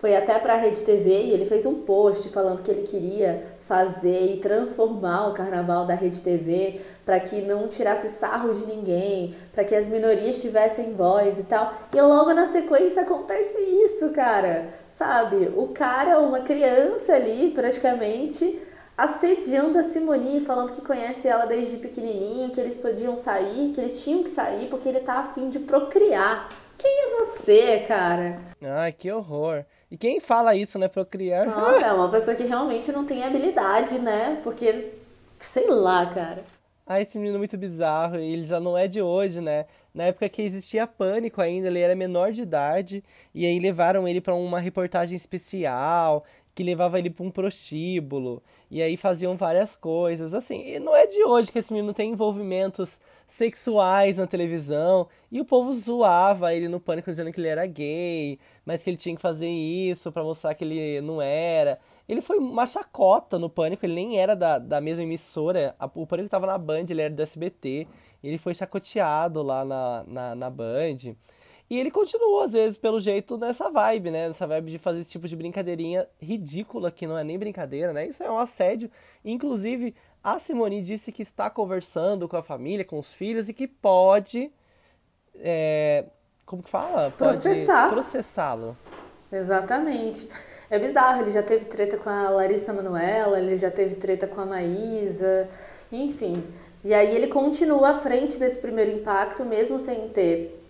foi 0.01 0.15
até 0.15 0.39
para 0.39 0.55
a 0.55 0.57
Rede 0.57 0.83
TV 0.83 1.11
e 1.11 1.31
ele 1.31 1.45
fez 1.45 1.63
um 1.63 1.75
post 1.83 2.27
falando 2.29 2.63
que 2.63 2.71
ele 2.71 2.81
queria 2.81 3.39
fazer 3.59 4.33
e 4.33 4.37
transformar 4.37 5.27
o 5.27 5.33
carnaval 5.35 5.85
da 5.85 5.93
Rede 5.93 6.19
TV 6.23 6.81
para 7.05 7.19
que 7.19 7.39
não 7.43 7.67
tirasse 7.67 8.09
sarro 8.09 8.51
de 8.51 8.65
ninguém, 8.65 9.35
para 9.53 9.63
que 9.63 9.75
as 9.75 9.87
minorias 9.87 10.41
tivessem 10.41 10.95
voz 10.95 11.37
e 11.37 11.43
tal. 11.43 11.71
E 11.93 12.01
logo 12.01 12.33
na 12.33 12.47
sequência 12.47 13.03
acontece 13.03 13.59
isso, 13.59 14.09
cara. 14.09 14.69
Sabe? 14.89 15.53
O 15.55 15.67
cara, 15.67 16.17
uma 16.17 16.39
criança 16.39 17.13
ali, 17.13 17.51
praticamente, 17.51 18.59
assediando 18.97 19.77
a 19.77 19.83
Simone, 19.83 20.39
falando 20.39 20.71
que 20.71 20.81
conhece 20.81 21.27
ela 21.27 21.45
desde 21.45 21.77
pequenininho, 21.77 22.49
que 22.49 22.59
eles 22.59 22.75
podiam 22.75 23.15
sair, 23.15 23.71
que 23.71 23.79
eles 23.79 24.03
tinham 24.03 24.23
que 24.23 24.31
sair 24.31 24.67
porque 24.67 24.89
ele 24.89 25.01
tá 25.01 25.19
afim 25.19 25.47
de 25.47 25.59
procriar. 25.59 26.49
Quem 26.75 26.91
é 26.91 27.17
você, 27.19 27.85
cara? 27.87 28.39
Ai, 28.63 28.91
que 28.91 29.11
horror. 29.11 29.63
E 29.91 29.97
quem 29.97 30.21
fala 30.21 30.55
isso, 30.55 30.79
né, 30.79 30.87
procriar? 30.87 31.45
Nossa, 31.45 31.85
é 31.85 31.91
uma 31.91 32.09
pessoa 32.09 32.33
que 32.33 32.43
realmente 32.43 32.89
não 32.93 33.05
tem 33.05 33.23
habilidade, 33.25 33.99
né? 33.99 34.39
Porque, 34.41 34.93
sei 35.37 35.67
lá, 35.67 36.05
cara. 36.05 36.45
Ah, 36.87 37.01
esse 37.01 37.17
menino 37.17 37.35
é 37.35 37.39
muito 37.39 37.57
bizarro, 37.57 38.15
ele 38.15 38.47
já 38.47 38.59
não 38.59 38.77
é 38.77 38.87
de 38.87 39.01
hoje, 39.01 39.41
né? 39.41 39.65
Na 39.93 40.05
época 40.05 40.29
que 40.29 40.41
existia 40.41 40.87
pânico 40.87 41.41
ainda, 41.41 41.67
ele 41.67 41.79
era 41.79 41.93
menor 41.93 42.31
de 42.31 42.41
idade, 42.41 43.03
e 43.35 43.45
aí 43.45 43.59
levaram 43.59 44.07
ele 44.07 44.21
para 44.21 44.33
uma 44.33 44.59
reportagem 44.59 45.15
especial, 45.15 46.23
que 46.55 46.63
levava 46.63 46.97
ele 46.97 47.09
para 47.09 47.25
um 47.25 47.31
prostíbulo. 47.31 48.41
E 48.69 48.81
aí 48.81 48.95
faziam 48.95 49.35
várias 49.35 49.75
coisas. 49.75 50.33
Assim, 50.33 50.63
e 50.65 50.79
não 50.79 50.95
é 50.95 51.05
de 51.05 51.23
hoje 51.23 51.51
que 51.51 51.59
esse 51.59 51.73
menino 51.73 51.93
tem 51.93 52.11
envolvimentos 52.11 52.99
sexuais 53.31 54.17
na 54.17 54.27
televisão. 54.27 55.07
E 55.31 55.39
o 55.39 55.45
povo 55.45 55.73
zoava 55.73 56.53
ele 56.53 56.67
no 56.67 56.79
pânico 56.79 57.09
dizendo 57.09 57.31
que 57.31 57.39
ele 57.39 57.47
era 57.47 57.65
gay, 57.65 58.37
mas 58.65 58.83
que 58.83 58.89
ele 58.89 58.97
tinha 58.97 59.15
que 59.15 59.21
fazer 59.21 59.49
isso 59.49 60.11
para 60.11 60.23
mostrar 60.23 60.53
que 60.53 60.65
ele 60.65 60.99
não 61.01 61.21
era. 61.21 61.79
Ele 62.09 62.19
foi 62.19 62.37
uma 62.37 62.67
chacota 62.67 63.39
no 63.39 63.49
pânico, 63.49 63.85
ele 63.85 63.95
nem 63.95 64.19
era 64.19 64.35
da, 64.35 64.59
da 64.59 64.81
mesma 64.81 65.03
emissora. 65.03 65.75
O 65.95 66.05
pânico 66.05 66.25
estava 66.25 66.45
na 66.45 66.57
Band, 66.57 66.85
ele 66.89 67.01
era 67.01 67.13
do 67.13 67.21
SBT. 67.21 67.87
Ele 68.21 68.37
foi 68.37 68.53
chacoteado 68.53 69.41
lá 69.41 69.63
na, 69.63 70.03
na, 70.05 70.35
na 70.35 70.49
Band. 70.49 71.15
E 71.69 71.79
ele 71.79 71.89
continua, 71.89 72.43
às 72.43 72.51
vezes, 72.51 72.77
pelo 72.77 72.99
jeito, 72.99 73.37
nessa 73.37 73.69
vibe, 73.69 74.11
né? 74.11 74.27
Nessa 74.27 74.45
vibe 74.45 74.71
de 74.71 74.77
fazer 74.77 74.99
esse 74.99 75.11
tipo 75.11 75.25
de 75.25 75.37
brincadeirinha 75.37 76.05
ridícula, 76.21 76.91
que 76.91 77.07
não 77.07 77.17
é 77.17 77.23
nem 77.23 77.39
brincadeira, 77.39 77.93
né? 77.93 78.07
Isso 78.07 78.21
é 78.21 78.29
um 78.29 78.37
assédio. 78.37 78.91
Inclusive, 79.23 79.95
a 80.23 80.39
Simone 80.39 80.81
disse 80.81 81.11
que 81.11 81.21
está 81.21 81.49
conversando 81.49 82.27
com 82.27 82.37
a 82.37 82.43
família, 82.43 82.85
com 82.85 82.99
os 82.99 83.13
filhos, 83.13 83.49
e 83.49 83.53
que 83.53 83.67
pode. 83.67 84.51
É, 85.35 86.05
como 86.45 86.61
que 86.61 86.69
fala? 86.69 87.11
Processar. 87.11 87.89
Processá-lo. 87.89 88.77
Exatamente. 89.31 90.29
É 90.69 90.79
bizarro, 90.79 91.21
ele 91.21 91.31
já 91.31 91.43
teve 91.43 91.65
treta 91.65 91.97
com 91.97 92.09
a 92.09 92.29
Larissa 92.29 92.71
Manoela, 92.71 93.39
ele 93.39 93.57
já 93.57 93.69
teve 93.69 93.95
treta 93.95 94.27
com 94.27 94.39
a 94.41 94.45
Maísa, 94.45 95.49
enfim. 95.91 96.43
E 96.83 96.93
aí 96.93 97.15
ele 97.15 97.27
continua 97.27 97.89
à 97.89 97.93
frente 97.99 98.37
desse 98.37 98.59
primeiro 98.59 98.91
impacto, 98.91 99.43
mesmo 99.43 99.77
sem 99.77 100.09
ter 100.09 100.60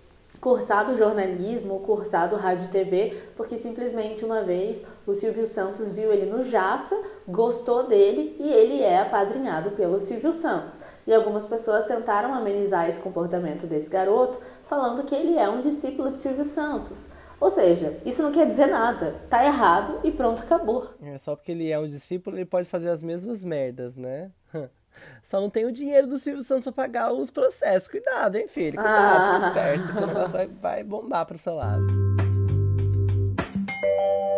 cursado 0.41 0.95
jornalismo, 0.95 1.79
cursado 1.81 2.35
rádio 2.35 2.65
e 2.65 2.69
TV, 2.69 3.17
porque 3.35 3.59
simplesmente 3.59 4.25
uma 4.25 4.41
vez 4.41 4.83
o 5.05 5.13
Silvio 5.13 5.45
Santos 5.45 5.91
viu 5.91 6.11
ele 6.11 6.25
no 6.25 6.41
Jaça, 6.41 6.99
gostou 7.27 7.87
dele 7.87 8.35
e 8.39 8.51
ele 8.51 8.81
é 8.81 8.99
apadrinhado 8.99 9.71
pelo 9.71 9.99
Silvio 9.99 10.31
Santos. 10.31 10.81
E 11.05 11.13
algumas 11.13 11.45
pessoas 11.45 11.85
tentaram 11.85 12.33
amenizar 12.33 12.89
esse 12.89 12.99
comportamento 12.99 13.67
desse 13.67 13.89
garoto, 13.89 14.39
falando 14.65 15.03
que 15.03 15.13
ele 15.13 15.37
é 15.37 15.47
um 15.47 15.61
discípulo 15.61 16.09
de 16.09 16.17
Silvio 16.17 16.43
Santos. 16.43 17.07
Ou 17.39 17.49
seja, 17.51 17.99
isso 18.03 18.23
não 18.23 18.31
quer 18.31 18.47
dizer 18.47 18.67
nada. 18.67 19.15
Tá 19.29 19.45
errado 19.45 19.99
e 20.03 20.11
pronto, 20.11 20.41
acabou. 20.41 20.87
É 21.03 21.17
só 21.19 21.35
porque 21.35 21.51
ele 21.51 21.69
é 21.69 21.77
um 21.77 21.85
discípulo, 21.85 22.37
ele 22.37 22.45
pode 22.45 22.67
fazer 22.67 22.89
as 22.89 23.03
mesmas 23.03 23.43
merdas, 23.43 23.95
né? 23.95 24.31
Só 25.23 25.39
não 25.39 25.49
tem 25.49 25.65
o 25.65 25.71
dinheiro 25.71 26.07
do 26.07 26.17
Silvio 26.17 26.43
Santos 26.43 26.65
pra 26.65 26.73
pagar 26.73 27.13
os 27.13 27.31
processos. 27.31 27.87
Cuidado, 27.87 28.35
hein, 28.35 28.47
filho? 28.47 28.75
Cuidado, 28.75 29.21
ah. 29.21 29.35
fica 29.35 29.47
esperto, 29.47 29.91
que 29.91 29.97
o 29.97 30.07
negócio 30.07 30.31
vai, 30.31 30.47
vai 30.47 30.83
bombar 30.83 31.25
pro 31.25 31.37
seu 31.37 31.55
lado. 31.55 31.85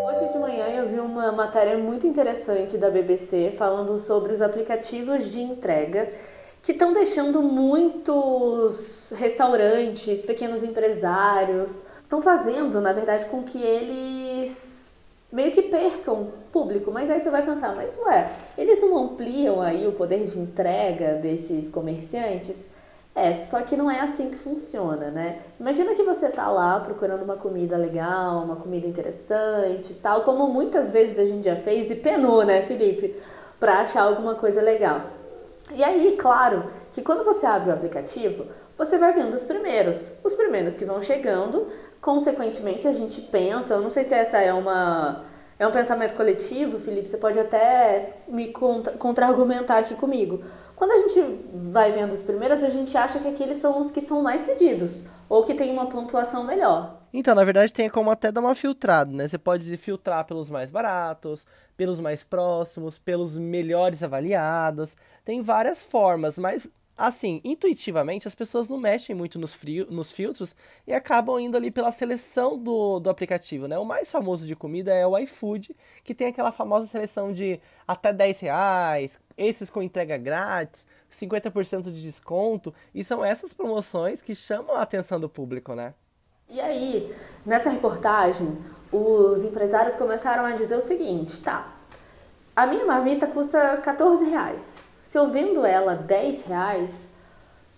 Hoje 0.06 0.32
de 0.32 0.38
manhã 0.38 0.66
eu 0.68 0.88
vi 0.88 1.00
uma 1.00 1.32
matéria 1.32 1.78
muito 1.78 2.06
interessante 2.06 2.78
da 2.78 2.89
BBC 2.89 3.52
falando 3.52 3.98
sobre 3.98 4.32
os 4.32 4.42
aplicativos 4.42 5.32
de 5.32 5.42
entrega 5.42 6.10
que 6.62 6.72
estão 6.72 6.94
deixando 6.94 7.42
muitos 7.42 9.13
restaurantes, 9.18 10.22
pequenos 10.22 10.63
empresários, 10.63 11.84
estão 12.02 12.22
fazendo, 12.22 12.80
na 12.80 12.94
verdade, 12.94 13.26
com 13.26 13.44
que 13.44 13.62
eles 13.62 14.72
meio 15.34 15.52
que 15.52 15.63
percam 15.63 16.28
público. 16.52 16.91
Mas 16.91 17.10
aí 17.10 17.19
você 17.19 17.32
vai 17.32 17.43
pensar, 17.43 17.76
mas 17.76 17.98
ué, 17.98 18.32
eles 18.56 18.80
não 18.80 18.96
ampliam 18.96 19.60
aí 19.60 19.88
o 19.88 19.91
poder 19.91 20.24
de 20.24 20.38
entrega 20.39 21.15
desses 21.15 21.67
comerciantes? 21.67 22.69
É, 23.15 23.32
só 23.34 23.62
que 23.62 23.76
não 23.76 23.91
é 23.91 24.00
assim 24.00 24.30
que 24.30 24.38
funciona, 24.38 25.12
né? 25.12 25.39
Imagina 25.60 25.93
que 25.93 26.02
você 26.04 26.30
tá 26.30 26.50
lá 26.50 26.80
procurando 26.80 27.24
uma 27.24 27.36
comida 27.36 27.78
legal, 27.78 28.43
uma 28.43 28.56
comida 28.56 28.88
interessante, 28.88 29.93
tal, 29.96 30.22
como 30.22 30.48
muitas 30.48 30.89
vezes 30.89 31.19
a 31.19 31.26
gente 31.26 31.46
já 31.46 31.56
fez 31.56 31.91
e 31.91 31.96
penou, 31.96 32.43
né, 32.43 32.63
Felipe, 32.63 33.15
para 33.60 33.82
achar 33.82 34.04
alguma 34.04 34.34
coisa 34.34 34.62
legal. 34.62 35.02
E 35.72 35.84
aí, 35.84 36.15
claro, 36.17 36.65
que 36.91 37.04
quando 37.04 37.24
você 37.24 37.46
abre 37.46 37.69
o 37.69 37.74
aplicativo, 37.74 38.48
você 38.76 38.98
vai 38.98 39.13
vendo 39.13 39.34
os 39.36 39.43
primeiros, 39.43 40.12
os 40.24 40.34
primeiros 40.34 40.76
que 40.76 40.84
vão 40.84 41.00
chegando, 41.00 41.67
consequentemente 42.04 42.86
a 42.86 42.92
gente 42.92 43.22
pensa, 43.22 43.76
eu 43.76 43.82
não 43.82 43.89
sei 43.89 44.04
se 44.04 44.13
essa 44.13 44.38
é 44.38 44.54
uma 44.54 45.24
é 45.58 45.66
um 45.66 45.72
pensamento 45.72 46.13
coletivo, 46.16 46.78
Felipe, 46.78 47.08
você 47.08 47.18
pode 47.18 47.39
até 47.39 48.18
me 48.28 48.52
contra-argumentar 48.52 49.78
aqui 49.78 49.96
comigo. 49.96 50.44
Quando 50.76 50.92
a 50.92 50.98
gente 50.98 51.22
vai 51.72 51.92
vendo 51.92 52.12
os 52.12 52.22
primeiros, 52.22 52.62
a 52.62 52.68
gente 52.68 52.98
acha 52.98 53.20
que 53.20 53.28
aqueles 53.30 53.60
são 53.60 53.80
os 53.80 53.89
que 53.89 54.02
são 54.02 54.22
mais 54.22 54.44
pedidos, 54.44 55.04
ou 55.30 55.46
que 55.46 55.54
tem 55.54 55.72
uma 55.72 55.86
pontuação 55.86 56.44
melhor. 56.44 57.00
Então, 57.13 57.34
na 57.34 57.44
verdade, 57.46 57.72
tem 57.72 57.88
como 57.88 58.12
até 58.12 58.32
dar 58.32 58.42
uma 58.42 58.56
filtrada, 58.56 59.12
né? 59.12 59.28
Você 59.28 59.38
pode 59.38 59.78
filtrar 59.78 60.26
pelos 60.26 60.50
mais 60.50 60.70
baratos, 60.70 61.46
pelos 61.78 62.00
mais 62.02 62.24
próximos, 62.24 63.00
pelos 63.00 63.38
melhores 63.38 64.04
avaliados. 64.04 64.98
Tem 65.24 65.42
várias 65.42 65.84
formas, 65.84 66.38
mas 66.38 66.70
assim, 66.97 67.41
intuitivamente 67.43 68.27
as 68.27 68.36
pessoas 68.36 68.67
não 68.67 68.77
mexem 68.77 69.15
muito 69.15 69.39
nos, 69.39 69.53
frio, 69.56 69.88
nos 69.89 70.12
filtros 70.12 70.56
e 70.86 70.93
acabam 70.93 71.39
indo 71.39 71.58
ali 71.58 71.71
pela 71.71 71.91
seleção 71.91 72.58
do, 72.58 72.99
do 72.99 73.10
aplicativo, 73.10 73.67
né? 73.67 73.77
O 73.77 73.86
mais 73.86 74.12
famoso 74.12 74.45
de 74.45 74.56
comida 74.56 74.93
é 74.93 75.06
o 75.06 75.17
iFood, 75.17 75.75
que 76.03 76.13
tem 76.13 76.27
aquela 76.27 76.51
famosa 76.51 76.88
seleção 76.88 77.32
de 77.32 77.60
até 77.88 78.13
10 78.13 78.39
reais, 78.41 79.19
esses 79.38 79.69
com 79.69 79.82
entrega 79.82 80.17
grátis, 80.17 80.88
50% 81.12 81.84
de 81.84 82.01
desconto, 82.01 82.73
e 82.93 83.03
são 83.03 83.25
essas 83.25 83.53
promoções 83.53 84.21
que 84.21 84.36
chamam 84.36 84.75
a 84.75 84.82
atenção 84.82 85.19
do 85.19 85.29
público, 85.29 85.73
né? 85.73 85.93
E 86.49 86.62
aí, 86.62 87.12
nessa 87.45 87.69
reportagem, 87.69 88.58
os 88.91 89.43
empresários 89.43 89.95
começaram 89.95 90.45
a 90.45 90.51
dizer 90.51 90.77
o 90.77 90.82
seguinte, 90.82 91.39
tá, 91.41 91.73
a 92.56 92.67
minha 92.67 92.86
marmita 92.86 93.25
custa 93.25 93.77
14 93.77 94.25
reais. 94.25 94.83
Se 95.04 95.18
eu 95.18 95.30
vendo 95.30 95.66
ela 95.66 95.96
10 95.96 96.46
reais, 96.46 97.10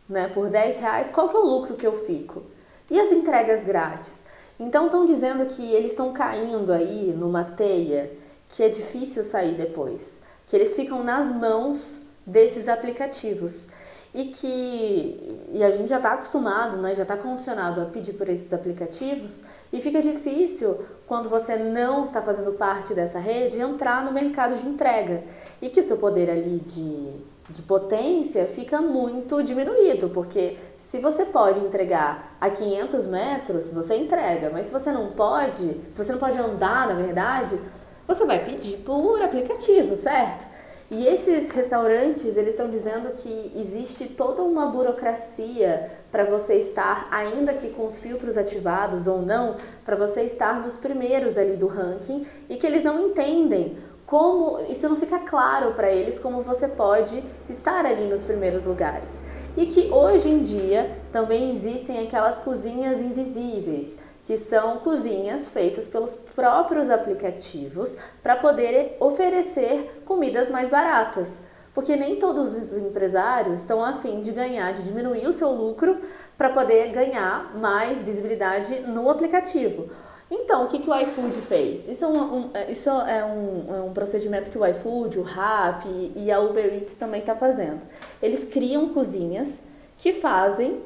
né, 0.07 0.27
por 0.27 0.47
10 0.47 0.77
reais, 0.77 1.09
qual 1.09 1.27
que 1.27 1.35
é 1.35 1.39
o 1.39 1.43
lucro 1.43 1.75
que 1.75 1.85
eu 1.85 2.05
fico? 2.05 2.43
E 2.87 2.99
as 2.99 3.11
entregas 3.11 3.63
grátis? 3.63 4.25
Então 4.59 4.85
estão 4.85 5.05
dizendo 5.05 5.43
que 5.47 5.73
eles 5.73 5.91
estão 5.91 6.13
caindo 6.13 6.71
aí 6.71 7.11
numa 7.17 7.43
teia 7.43 8.15
que 8.47 8.61
é 8.61 8.69
difícil 8.69 9.23
sair 9.23 9.55
depois, 9.55 10.21
que 10.45 10.55
eles 10.55 10.75
ficam 10.75 11.03
nas 11.03 11.25
mãos 11.25 11.97
desses 12.23 12.69
aplicativos 12.69 13.69
e 14.15 14.27
que 14.27 15.35
e 15.51 15.61
a 15.61 15.69
gente 15.69 15.89
já 15.89 15.97
está 15.97 16.13
acostumado, 16.13 16.77
né, 16.77 16.95
já 16.95 17.03
está 17.03 17.17
condicionado 17.17 17.81
a 17.81 17.85
pedir 17.85 18.13
por 18.13 18.29
esses 18.29 18.51
aplicativos 18.53 19.43
e 19.71 19.81
fica 19.81 20.01
difícil 20.01 20.79
quando 21.05 21.29
você 21.29 21.57
não 21.57 22.03
está 22.03 22.21
fazendo 22.21 22.53
parte 22.53 22.93
dessa 22.93 23.19
rede 23.19 23.59
entrar 23.59 24.05
no 24.05 24.13
mercado 24.13 24.55
de 24.55 24.67
entrega 24.67 25.21
e 25.61 25.69
que 25.69 25.81
o 25.81 25.83
seu 25.83 25.97
poder 25.97 26.29
ali 26.29 26.59
de, 26.59 27.13
de 27.49 27.61
potência 27.61 28.45
fica 28.45 28.81
muito 28.81 29.43
diminuído, 29.43 30.09
porque 30.09 30.57
se 30.77 30.99
você 30.99 31.25
pode 31.25 31.59
entregar 31.59 32.37
a 32.39 32.49
500 32.49 33.07
metros, 33.07 33.69
você 33.69 33.95
entrega, 33.97 34.49
mas 34.49 34.67
se 34.67 34.71
você 34.71 34.93
não 34.93 35.11
pode, 35.11 35.81
se 35.91 36.01
você 36.01 36.13
não 36.13 36.19
pode 36.19 36.37
andar, 36.37 36.87
na 36.87 36.95
verdade, 36.95 37.59
você 38.07 38.25
vai 38.25 38.43
pedir 38.43 38.77
por 38.77 39.21
aplicativo, 39.21 39.93
certo? 39.95 40.45
E 40.91 41.07
esses 41.07 41.49
restaurantes, 41.49 42.37
eles 42.37 42.51
estão 42.53 42.69
dizendo 42.69 43.09
que 43.17 43.51
existe 43.55 44.05
toda 44.05 44.43
uma 44.43 44.67
burocracia 44.67 45.91
para 46.11 46.23
você 46.25 46.55
estar, 46.55 47.07
ainda 47.09 47.53
que 47.53 47.69
com 47.69 47.87
os 47.87 47.97
filtros 47.97 48.37
ativados 48.37 49.07
ou 49.07 49.21
não, 49.21 49.55
para 49.83 49.95
você 49.95 50.21
estar 50.21 50.61
nos 50.61 50.77
primeiros 50.77 51.37
ali 51.37 51.57
do 51.57 51.65
ranking 51.67 52.27
e 52.47 52.55
que 52.55 52.67
eles 52.67 52.83
não 52.83 53.07
entendem 53.07 53.75
como 54.05 54.59
isso 54.69 54.87
não 54.87 54.95
fica 54.95 55.17
claro 55.19 55.73
para 55.73 55.91
eles 55.91 56.19
como 56.19 56.43
você 56.43 56.67
pode 56.67 57.23
estar 57.49 57.85
ali 57.85 58.05
nos 58.05 58.23
primeiros 58.23 58.63
lugares. 58.63 59.23
E 59.57 59.65
que 59.65 59.91
hoje 59.91 60.29
em 60.29 60.43
dia 60.43 60.95
também 61.11 61.51
existem 61.51 61.99
aquelas 61.99 62.37
cozinhas 62.37 63.01
invisíveis, 63.01 63.97
que 64.25 64.37
são 64.37 64.77
cozinhas 64.77 65.49
feitas 65.49 65.87
pelos 65.87 66.15
próprios 66.15 66.89
aplicativos 66.89 67.95
para 68.23 68.35
poder 68.35 68.97
oferecer 68.99 70.01
comidas 70.03 70.49
mais 70.49 70.67
baratas. 70.67 71.41
Porque 71.73 71.95
nem 71.95 72.15
todos 72.15 72.57
os 72.57 72.75
empresários 72.75 73.59
estão 73.59 73.83
afim 73.83 74.21
de 74.21 74.31
ganhar, 74.31 74.73
de 74.73 74.83
diminuir 74.83 75.27
o 75.27 75.33
seu 75.33 75.51
lucro 75.51 75.99
para 76.35 76.49
poder 76.49 76.87
ganhar 76.87 77.55
mais 77.57 78.01
visibilidade 78.01 78.79
no 78.79 79.09
aplicativo. 79.11 79.89
Então, 80.31 80.65
o 80.65 80.67
que, 80.69 80.79
que 80.79 80.89
o 80.89 80.95
iFood 81.01 81.41
fez? 81.41 81.87
Isso 81.87 82.03
é 82.03 82.07
um, 82.07 82.35
um 82.35 82.49
é, 82.53 82.71
isso 82.71 82.89
é 82.89 83.23
um, 83.23 83.75
é 83.75 83.81
um 83.81 83.93
procedimento 83.93 84.49
que 84.49 84.57
o 84.57 84.65
iFood, 84.65 85.19
o 85.19 85.21
Rap 85.21 85.85
e 86.15 86.31
a 86.31 86.39
Uber 86.39 86.73
Eats 86.73 86.95
também 86.95 87.19
está 87.19 87.35
fazendo. 87.35 87.85
Eles 88.23 88.43
criam 88.43 88.89
cozinhas 88.89 89.61
que 89.99 90.11
fazem 90.11 90.81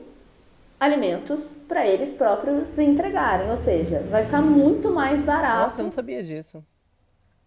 alimentos 0.80 1.56
para 1.68 1.86
eles 1.86 2.14
próprios 2.14 2.78
entregarem, 2.80 3.50
ou 3.50 3.58
seja, 3.58 4.00
vai 4.10 4.24
ficar 4.24 4.42
muito 4.42 4.92
mais 4.92 5.22
barato. 5.22 5.64
Nossa, 5.64 5.82
eu 5.82 5.86
não 5.86 5.92
sabia 5.92 6.24
disso. 6.24 6.64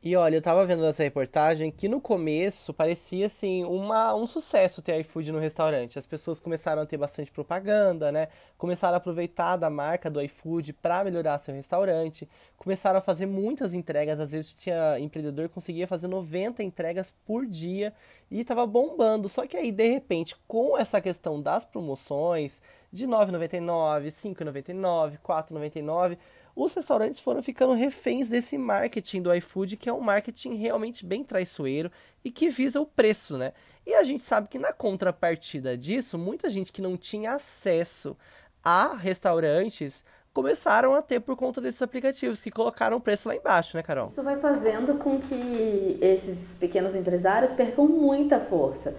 E 0.04 0.16
olha, 0.16 0.34
eu 0.34 0.42
tava 0.42 0.66
vendo 0.66 0.84
essa 0.84 1.04
reportagem 1.04 1.70
que 1.70 1.88
no 1.88 2.00
começo 2.00 2.74
parecia 2.74 3.26
assim 3.26 3.62
uma, 3.62 4.12
um 4.16 4.26
sucesso 4.26 4.82
ter 4.82 4.98
iFood 4.98 5.30
no 5.30 5.38
restaurante. 5.38 5.96
As 5.96 6.06
pessoas 6.06 6.40
começaram 6.40 6.82
a 6.82 6.86
ter 6.86 6.96
bastante 6.96 7.30
propaganda, 7.30 8.10
né? 8.10 8.26
Começaram 8.58 8.94
a 8.94 8.96
aproveitar 8.96 9.56
da 9.56 9.70
marca 9.70 10.10
do 10.10 10.20
iFood 10.20 10.72
para 10.72 11.04
melhorar 11.04 11.38
seu 11.38 11.54
restaurante. 11.54 12.28
Começaram 12.56 12.98
a 12.98 13.00
fazer 13.00 13.26
muitas 13.26 13.74
entregas, 13.74 14.18
às 14.18 14.32
vezes 14.32 14.56
tinha 14.56 14.98
empreendedor 14.98 15.48
que 15.48 15.54
conseguia 15.54 15.86
fazer 15.86 16.08
90 16.08 16.64
entregas 16.64 17.14
por 17.24 17.46
dia 17.46 17.94
e 18.28 18.42
tava 18.44 18.66
bombando. 18.66 19.28
Só 19.28 19.46
que 19.46 19.56
aí 19.56 19.70
de 19.70 19.88
repente, 19.88 20.34
com 20.48 20.76
essa 20.76 21.00
questão 21.00 21.40
das 21.40 21.64
promoções 21.64 22.60
de 22.90 23.06
9,99, 23.06 24.08
5,99, 24.08 25.18
4,99, 25.24 26.18
os 26.54 26.74
restaurantes 26.74 27.20
foram 27.20 27.42
ficando 27.42 27.72
reféns 27.72 28.28
desse 28.28 28.58
marketing 28.58 29.22
do 29.22 29.34
iFood, 29.34 29.76
que 29.76 29.88
é 29.88 29.92
um 29.92 30.00
marketing 30.00 30.54
realmente 30.54 31.04
bem 31.04 31.24
traiçoeiro 31.24 31.90
e 32.24 32.30
que 32.30 32.48
visa 32.48 32.80
o 32.80 32.86
preço, 32.86 33.38
né? 33.38 33.52
E 33.86 33.94
a 33.94 34.04
gente 34.04 34.22
sabe 34.22 34.48
que 34.48 34.58
na 34.58 34.72
contrapartida 34.72 35.76
disso, 35.76 36.18
muita 36.18 36.48
gente 36.48 36.70
que 36.70 36.82
não 36.82 36.96
tinha 36.96 37.32
acesso 37.32 38.16
a 38.62 38.94
restaurantes 38.94 40.04
começaram 40.32 40.94
a 40.94 41.02
ter 41.02 41.20
por 41.20 41.36
conta 41.36 41.60
desses 41.60 41.82
aplicativos 41.82 42.40
que 42.40 42.50
colocaram 42.50 42.96
o 42.96 43.00
preço 43.00 43.28
lá 43.28 43.36
embaixo, 43.36 43.76
né, 43.76 43.82
Carol? 43.82 44.06
Isso 44.06 44.22
vai 44.22 44.36
fazendo 44.36 44.94
com 44.94 45.18
que 45.18 45.98
esses 46.00 46.54
pequenos 46.54 46.94
empresários 46.94 47.52
percam 47.52 47.86
muita 47.86 48.40
força. 48.40 48.94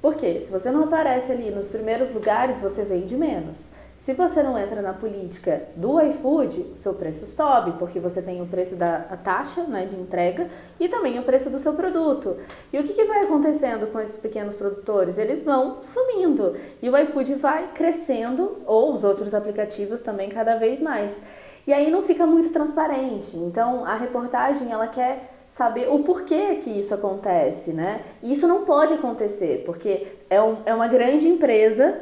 Porque 0.00 0.40
se 0.40 0.50
você 0.50 0.70
não 0.72 0.84
aparece 0.84 1.30
ali 1.30 1.50
nos 1.50 1.68
primeiros 1.68 2.12
lugares, 2.12 2.58
você 2.58 2.82
vende 2.82 3.16
menos. 3.16 3.70
Se 3.94 4.14
você 4.14 4.42
não 4.42 4.58
entra 4.58 4.80
na 4.80 4.94
política 4.94 5.64
do 5.76 6.00
iFood, 6.00 6.72
o 6.74 6.76
seu 6.76 6.94
preço 6.94 7.26
sobe, 7.26 7.72
porque 7.78 8.00
você 8.00 8.22
tem 8.22 8.40
o 8.40 8.46
preço 8.46 8.74
da 8.74 9.00
taxa 9.22 9.64
né, 9.64 9.84
de 9.84 9.94
entrega 9.94 10.48
e 10.80 10.88
também 10.88 11.18
o 11.18 11.22
preço 11.22 11.50
do 11.50 11.58
seu 11.58 11.74
produto. 11.74 12.36
E 12.72 12.78
o 12.78 12.82
que, 12.82 12.94
que 12.94 13.04
vai 13.04 13.24
acontecendo 13.24 13.86
com 13.88 14.00
esses 14.00 14.16
pequenos 14.16 14.54
produtores? 14.54 15.18
Eles 15.18 15.42
vão 15.42 15.82
sumindo 15.82 16.56
e 16.80 16.88
o 16.88 16.96
iFood 16.96 17.34
vai 17.34 17.68
crescendo, 17.74 18.62
ou 18.66 18.94
os 18.94 19.04
outros 19.04 19.34
aplicativos 19.34 20.00
também 20.00 20.30
cada 20.30 20.56
vez 20.56 20.80
mais. 20.80 21.22
E 21.66 21.72
aí 21.72 21.90
não 21.90 22.02
fica 22.02 22.26
muito 22.26 22.50
transparente. 22.50 23.36
Então 23.36 23.84
a 23.84 23.94
reportagem 23.94 24.72
ela 24.72 24.86
quer 24.86 25.30
saber 25.46 25.88
o 25.90 25.98
porquê 25.98 26.54
que 26.54 26.70
isso 26.70 26.94
acontece, 26.94 27.74
né? 27.74 28.00
E 28.22 28.32
isso 28.32 28.48
não 28.48 28.64
pode 28.64 28.94
acontecer, 28.94 29.62
porque 29.66 30.06
é, 30.30 30.40
um, 30.40 30.56
é 30.64 30.74
uma 30.74 30.88
grande 30.88 31.28
empresa 31.28 31.94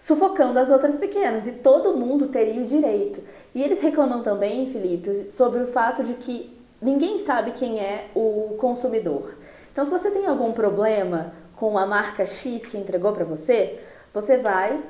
sufocando 0.00 0.58
as 0.58 0.70
outras 0.70 0.96
pequenas 0.96 1.46
e 1.46 1.52
todo 1.52 1.94
mundo 1.94 2.28
teria 2.28 2.60
o 2.60 2.64
direito. 2.64 3.20
E 3.54 3.62
eles 3.62 3.80
reclamam 3.80 4.22
também, 4.22 4.66
Felipe, 4.66 5.30
sobre 5.30 5.62
o 5.62 5.66
fato 5.66 6.02
de 6.02 6.14
que 6.14 6.58
ninguém 6.80 7.18
sabe 7.18 7.52
quem 7.52 7.78
é 7.78 8.08
o 8.14 8.56
consumidor. 8.58 9.36
Então, 9.70 9.84
se 9.84 9.90
você 9.90 10.10
tem 10.10 10.26
algum 10.26 10.52
problema 10.52 11.34
com 11.54 11.76
a 11.76 11.84
marca 11.84 12.24
X 12.24 12.66
que 12.66 12.78
entregou 12.78 13.12
para 13.12 13.24
você, 13.24 13.78
você 14.12 14.38
vai 14.38 14.82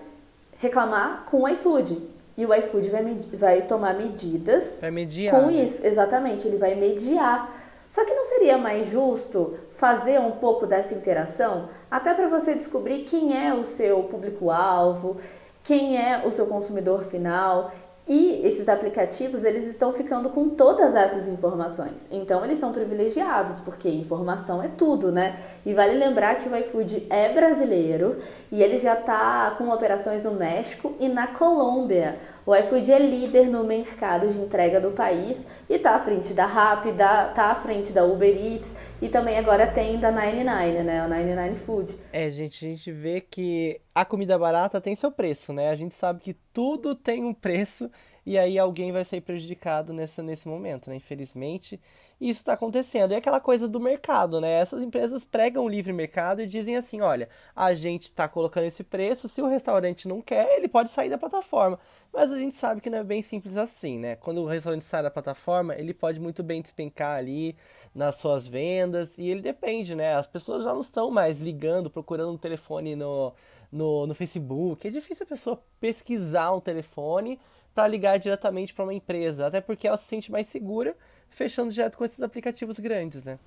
reclamar 0.59 1.25
com 1.29 1.43
o 1.43 1.49
iFood. 1.49 2.01
E 2.37 2.47
o 2.47 2.55
iFood 2.55 2.89
vai, 2.89 3.05
vai 3.35 3.63
tomar 3.63 3.95
medidas 3.95 4.79
vai 4.81 4.93
mediar, 4.93 5.35
com 5.35 5.51
isso. 5.51 5.85
Exatamente, 5.85 6.47
ele 6.47 6.57
vai 6.57 6.77
mediar. 6.77 7.60
Só 7.91 8.05
que 8.05 8.15
não 8.15 8.25
seria 8.25 8.57
mais 8.57 8.87
justo 8.87 9.59
fazer 9.69 10.21
um 10.21 10.31
pouco 10.31 10.65
dessa 10.65 10.95
interação, 10.95 11.69
até 11.91 12.15
para 12.15 12.29
você 12.29 12.55
descobrir 12.55 13.01
quem 13.01 13.37
é 13.37 13.53
o 13.53 13.65
seu 13.65 14.05
público-alvo, 14.05 15.17
quem 15.65 15.99
é 15.99 16.23
o 16.25 16.31
seu 16.31 16.47
consumidor 16.47 17.05
final. 17.07 17.73
E 18.07 18.47
esses 18.47 18.69
aplicativos, 18.69 19.43
eles 19.43 19.67
estão 19.67 19.93
ficando 19.93 20.31
com 20.31 20.51
todas 20.51 20.95
essas 20.95 21.27
informações. 21.27 22.09
Então, 22.13 22.45
eles 22.45 22.61
são 22.61 22.71
privilegiados, 22.71 23.59
porque 23.59 23.89
informação 23.89 24.63
é 24.63 24.69
tudo, 24.69 25.11
né? 25.11 25.37
E 25.67 25.75
vale 25.75 25.95
lembrar 25.95 26.37
que 26.37 26.49
o 26.49 26.57
iFood 26.57 27.09
é 27.11 27.29
brasileiro 27.33 28.19
e 28.53 28.63
ele 28.63 28.79
já 28.79 28.95
está 28.95 29.57
com 29.59 29.69
operações 29.69 30.23
no 30.23 30.31
México 30.31 30.95
e 31.01 31.09
na 31.09 31.27
Colômbia. 31.27 32.21
O 32.47 32.55
iFood 32.55 32.91
é 32.91 32.99
líder 32.99 33.49
no 33.49 33.65
mercado 33.65 34.29
de 34.29 34.39
entrega 34.39 34.81
do 34.81 34.91
país 34.93 35.47
e 35.69 35.75
está 35.75 35.95
à 35.95 35.99
frente 35.99 36.33
da 36.33 36.47
Rappi, 36.47 36.89
está 36.89 37.51
à 37.51 37.55
frente 37.55 37.93
da 37.93 38.05
Uber 38.05 38.35
Eats 38.35 38.75
e 39.01 39.09
também 39.09 39.39
agora 39.39 39.67
tem 39.67 39.99
da 39.99 40.11
99, 40.11 40.83
né? 40.83 41.05
O 41.05 41.09
99 41.09 41.55
Food. 41.55 41.97
É, 42.13 42.31
gente, 42.31 42.65
a 42.65 42.69
gente 42.69 42.91
vê 42.93 43.21
que 43.21 43.81
a 43.95 44.05
comida 44.05 44.39
barata 44.39 44.81
tem 44.81 44.95
seu 44.95 45.13
preço, 45.13 45.53
né? 45.53 45.69
A 45.71 45.75
gente 45.75 45.95
sabe 45.95 46.21
que 46.21 46.35
tudo 46.53 46.95
tem 46.95 47.25
um 47.25 47.35
preço 47.35 47.91
e 48.25 48.39
aí 48.39 48.59
alguém 48.59 48.93
vai 48.93 49.05
sair 49.05 49.21
prejudicado 49.21 49.93
nessa, 49.93 50.23
nesse 50.23 50.47
momento, 50.47 50.89
né? 50.91 50.97
Infelizmente, 50.97 51.81
isso 52.21 52.41
está 52.41 52.53
acontecendo. 52.53 53.13
E 53.13 53.15
é 53.15 53.17
aquela 53.17 53.41
coisa 53.41 53.67
do 53.67 53.81
mercado, 53.81 54.41
né? 54.41 54.53
Essas 54.53 54.83
empresas 54.83 55.25
pregam 55.25 55.65
o 55.65 55.69
livre 55.69 55.93
mercado 55.93 56.43
e 56.43 56.47
dizem 56.47 56.77
assim: 56.77 57.01
olha, 57.01 57.29
a 57.57 57.73
gente 57.73 58.05
está 58.05 58.29
colocando 58.29 58.65
esse 58.65 58.85
preço, 58.85 59.29
se 59.29 59.41
o 59.41 59.49
restaurante 59.49 60.07
não 60.07 60.21
quer, 60.21 60.57
ele 60.57 60.69
pode 60.69 60.91
sair 60.91 61.09
da 61.09 61.19
plataforma. 61.19 61.79
Mas 62.13 62.33
a 62.33 62.39
gente 62.39 62.55
sabe 62.55 62.81
que 62.81 62.91
não 62.91 62.99
é 62.99 63.05
bem 63.05 63.23
simples 63.23 63.57
assim, 63.57 63.99
né? 63.99 64.17
Quando 64.17 64.43
o 64.43 64.47
restaurante 64.47 64.85
sai 64.85 65.03
da 65.03 65.11
plataforma, 65.11 65.75
ele 65.77 65.95
pode 65.95 66.19
muito 66.19 66.43
bem 66.43 66.61
despencar 66.61 67.17
ali 67.17 67.57
nas 67.95 68.17
suas 68.17 68.49
vendas 68.49 69.17
e 69.17 69.29
ele 69.29 69.41
depende, 69.41 69.95
né? 69.95 70.17
As 70.17 70.27
pessoas 70.27 70.65
já 70.65 70.73
não 70.73 70.81
estão 70.81 71.11
mais 71.11 71.39
ligando, 71.39 71.89
procurando 71.89 72.33
um 72.33 72.39
telefone 72.39 72.97
no, 72.97 73.33
no, 73.71 74.07
no 74.09 74.15
Facebook. 74.15 74.87
É 74.87 74.91
difícil 74.91 75.25
a 75.25 75.29
pessoa 75.29 75.63
pesquisar 75.81 76.53
um 76.53 76.61
telefone 76.61 77.39
para 77.73 77.87
ligar 77.87 78.19
diretamente 78.19 78.75
para 78.75 78.85
uma 78.85 78.95
empresa, 78.95 79.47
até 79.47 79.61
porque 79.61 79.87
ela 79.87 79.97
se 79.97 80.05
sente 80.05 80.33
mais 80.33 80.49
segura 80.49 80.97
fechando 81.31 81.73
direto 81.73 81.97
com 81.97 82.05
esses 82.05 82.21
aplicativos 82.21 82.81
grandes, 82.81 83.23
né? 83.23 83.39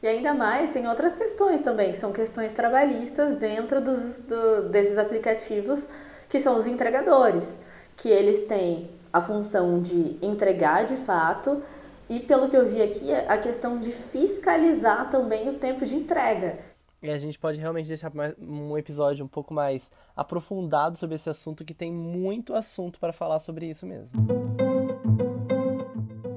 E 0.00 0.06
ainda 0.06 0.32
mais 0.32 0.70
tem 0.70 0.86
outras 0.86 1.16
questões 1.16 1.60
também, 1.60 1.90
que 1.90 1.98
são 1.98 2.12
questões 2.12 2.54
trabalhistas 2.54 3.34
dentro 3.34 3.80
dos, 3.80 4.20
do, 4.20 4.68
desses 4.68 4.96
aplicativos, 4.96 5.88
que 6.28 6.38
são 6.38 6.56
os 6.56 6.68
entregadores 6.68 7.58
que 8.02 8.08
eles 8.08 8.44
têm 8.44 8.90
a 9.12 9.20
função 9.20 9.80
de 9.80 10.16
entregar 10.20 10.84
de 10.84 10.96
fato 10.96 11.62
e, 12.10 12.18
pelo 12.18 12.48
que 12.48 12.56
eu 12.56 12.66
vi 12.66 12.82
aqui, 12.82 13.12
a 13.12 13.38
questão 13.38 13.78
de 13.78 13.92
fiscalizar 13.92 15.08
também 15.08 15.48
o 15.48 15.54
tempo 15.54 15.86
de 15.86 15.94
entrega. 15.94 16.58
E 17.00 17.08
a 17.08 17.18
gente 17.18 17.38
pode 17.38 17.60
realmente 17.60 17.86
deixar 17.86 18.10
um 18.40 18.76
episódio 18.76 19.24
um 19.24 19.28
pouco 19.28 19.54
mais 19.54 19.90
aprofundado 20.16 20.98
sobre 20.98 21.14
esse 21.14 21.30
assunto, 21.30 21.64
que 21.64 21.74
tem 21.74 21.92
muito 21.92 22.54
assunto 22.54 22.98
para 22.98 23.12
falar 23.12 23.38
sobre 23.38 23.70
isso 23.70 23.86
mesmo. 23.86 24.10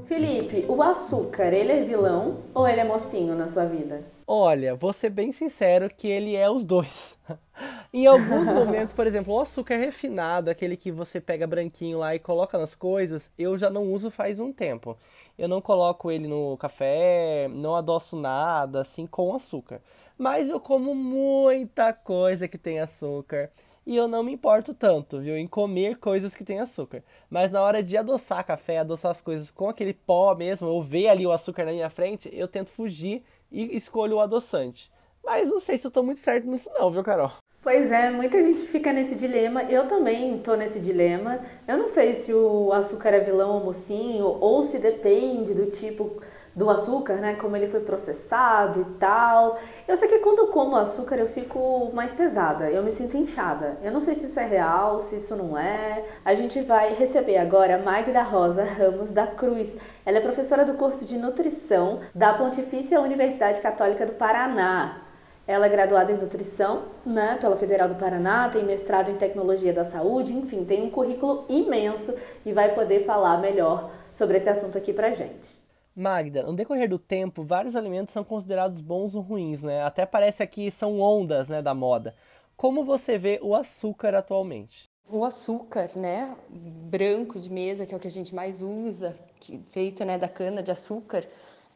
Felipe, 0.05 0.65
o 0.67 0.83
açúcar, 0.83 1.51
ele 1.51 1.71
é 1.71 1.81
vilão 1.81 2.37
ou 2.53 2.67
ele 2.67 2.79
é 2.79 2.83
mocinho 2.83 3.35
na 3.35 3.47
sua 3.47 3.65
vida? 3.65 4.03
Olha, 4.27 4.75
vou 4.75 4.93
ser 4.93 5.09
bem 5.09 5.31
sincero 5.31 5.89
que 5.89 6.07
ele 6.07 6.35
é 6.35 6.47
os 6.47 6.63
dois. 6.63 7.19
em 7.91 8.05
alguns 8.05 8.53
momentos, 8.53 8.93
por 8.93 9.07
exemplo, 9.07 9.33
o 9.33 9.39
açúcar 9.39 9.77
refinado, 9.77 10.51
aquele 10.51 10.77
que 10.77 10.91
você 10.91 11.19
pega 11.19 11.47
branquinho 11.47 11.97
lá 11.97 12.13
e 12.13 12.19
coloca 12.19 12.55
nas 12.55 12.75
coisas, 12.75 13.31
eu 13.35 13.57
já 13.57 13.67
não 13.71 13.91
uso 13.91 14.11
faz 14.11 14.39
um 14.39 14.53
tempo. 14.53 14.95
Eu 15.39 15.47
não 15.47 15.59
coloco 15.59 16.11
ele 16.11 16.27
no 16.27 16.55
café, 16.57 17.47
não 17.49 17.75
adoço 17.75 18.15
nada 18.15 18.81
assim 18.81 19.07
com 19.07 19.35
açúcar. 19.35 19.81
Mas 20.15 20.47
eu 20.47 20.59
como 20.59 20.93
muita 20.93 21.91
coisa 21.93 22.47
que 22.47 22.59
tem 22.59 22.79
açúcar 22.79 23.49
e 23.85 23.95
eu 23.95 24.07
não 24.07 24.23
me 24.23 24.33
importo 24.33 24.73
tanto, 24.73 25.19
viu, 25.19 25.37
em 25.37 25.47
comer 25.47 25.97
coisas 25.97 26.35
que 26.35 26.43
tem 26.43 26.59
açúcar. 26.59 27.03
Mas 27.29 27.51
na 27.51 27.61
hora 27.61 27.83
de 27.83 27.95
adoçar 27.95 28.45
café, 28.45 28.79
adoçar 28.79 29.11
as 29.11 29.21
coisas 29.21 29.51
com 29.51 29.69
aquele 29.69 29.93
pó 29.93 30.33
mesmo, 30.35 30.67
ou 30.67 30.81
ver 30.81 31.07
ali 31.09 31.25
o 31.25 31.31
açúcar 31.31 31.65
na 31.65 31.71
minha 31.71 31.89
frente, 31.89 32.29
eu 32.33 32.47
tento 32.47 32.71
fugir 32.71 33.23
e 33.51 33.75
escolho 33.75 34.17
o 34.17 34.19
adoçante. 34.19 34.91
Mas 35.23 35.49
não 35.49 35.59
sei 35.59 35.77
se 35.77 35.85
eu 35.85 35.91
tô 35.91 36.03
muito 36.03 36.19
certo 36.19 36.47
nisso 36.47 36.69
não, 36.73 36.89
viu, 36.91 37.03
Carol? 37.03 37.31
Pois 37.61 37.91
é, 37.91 38.11
muita 38.11 38.39
gente 38.43 38.61
fica 38.61 38.93
nesse 38.93 39.15
dilema. 39.15 39.63
Eu 39.63 39.87
também 39.87 40.37
tô 40.37 40.55
nesse 40.55 40.79
dilema. 40.79 41.39
Eu 41.67 41.77
não 41.77 41.87
sei 41.87 42.13
se 42.13 42.31
o 42.31 42.71
açúcar 42.71 43.09
é 43.09 43.19
vilão 43.19 43.55
ou 43.55 43.63
mocinho, 43.63 44.25
ou 44.39 44.61
se 44.61 44.77
depende 44.77 45.55
do 45.55 45.65
tipo 45.65 46.21
do 46.55 46.69
açúcar, 46.69 47.15
né? 47.15 47.35
Como 47.35 47.55
ele 47.55 47.67
foi 47.67 47.81
processado 47.81 48.81
e 48.81 48.85
tal. 48.97 49.57
Eu 49.87 49.97
sei 49.97 50.07
que 50.07 50.19
quando 50.19 50.39
eu 50.39 50.47
como 50.47 50.75
açúcar 50.75 51.17
eu 51.17 51.27
fico 51.27 51.91
mais 51.93 52.13
pesada, 52.13 52.71
eu 52.71 52.81
me 52.81 52.91
sinto 52.91 53.17
inchada. 53.17 53.77
Eu 53.81 53.91
não 53.91 53.99
sei 53.99 54.15
se 54.15 54.25
isso 54.25 54.39
é 54.39 54.45
real, 54.45 55.01
se 55.01 55.17
isso 55.17 55.35
não 55.35 55.57
é. 55.57 56.03
A 56.23 56.33
gente 56.33 56.61
vai 56.61 56.93
receber 56.93 57.37
agora 57.37 57.77
Magda 57.77 58.23
Rosa 58.23 58.63
Ramos 58.63 59.13
da 59.13 59.27
Cruz. 59.27 59.77
Ela 60.05 60.19
é 60.19 60.21
professora 60.21 60.63
do 60.63 60.75
curso 60.75 61.03
de 61.05 61.17
nutrição 61.17 61.99
da 62.13 62.33
Pontifícia 62.33 63.01
Universidade 63.01 63.59
Católica 63.59 64.05
do 64.05 64.13
Paraná. 64.13 65.01
Ela 65.47 65.67
é 65.67 65.69
graduada 65.69 66.11
em 66.11 66.17
nutrição, 66.17 66.85
né, 67.05 67.37
pela 67.39 67.55
Federal 67.55 67.87
do 67.87 67.95
Paraná, 67.95 68.49
tem 68.49 68.63
mestrado 68.63 69.11
em 69.11 69.15
tecnologia 69.15 69.71
da 69.71 69.83
saúde, 69.83 70.33
enfim, 70.33 70.65
tem 70.65 70.83
um 70.83 70.89
currículo 70.89 71.45
imenso 71.47 72.15
e 72.43 72.51
vai 72.51 72.73
poder 72.73 73.05
falar 73.05 73.37
melhor 73.37 73.91
sobre 74.11 74.37
esse 74.37 74.49
assunto 74.49 74.75
aqui 74.75 74.91
pra 74.91 75.11
gente. 75.11 75.64
Magda, 75.95 76.43
no 76.43 76.53
decorrer 76.53 76.89
do 76.89 76.99
tempo, 76.99 77.41
vários 77.41 77.75
alimentos 77.75 78.13
são 78.13 78.23
considerados 78.23 78.81
bons 78.81 79.15
ou 79.15 79.21
ruins, 79.21 79.63
né? 79.63 79.81
Até 79.81 80.05
parece 80.05 80.43
aqui 80.43 80.69
são 80.69 80.99
ondas, 80.99 81.47
né, 81.47 81.61
da 81.61 81.73
moda. 81.73 82.13
Como 82.57 82.83
você 82.83 83.17
vê 83.17 83.39
o 83.41 83.55
açúcar 83.55 84.13
atualmente? 84.13 84.89
O 85.09 85.23
açúcar, 85.23 85.89
né, 85.95 86.35
branco 86.49 87.39
de 87.39 87.49
mesa, 87.49 87.85
que 87.85 87.93
é 87.93 87.97
o 87.97 87.99
que 87.99 88.07
a 88.07 88.11
gente 88.11 88.35
mais 88.35 88.61
usa, 88.61 89.17
que, 89.39 89.57
feito, 89.69 90.03
né, 90.03 90.17
da 90.17 90.27
cana 90.27 90.61
de 90.61 90.71
açúcar, 90.71 91.25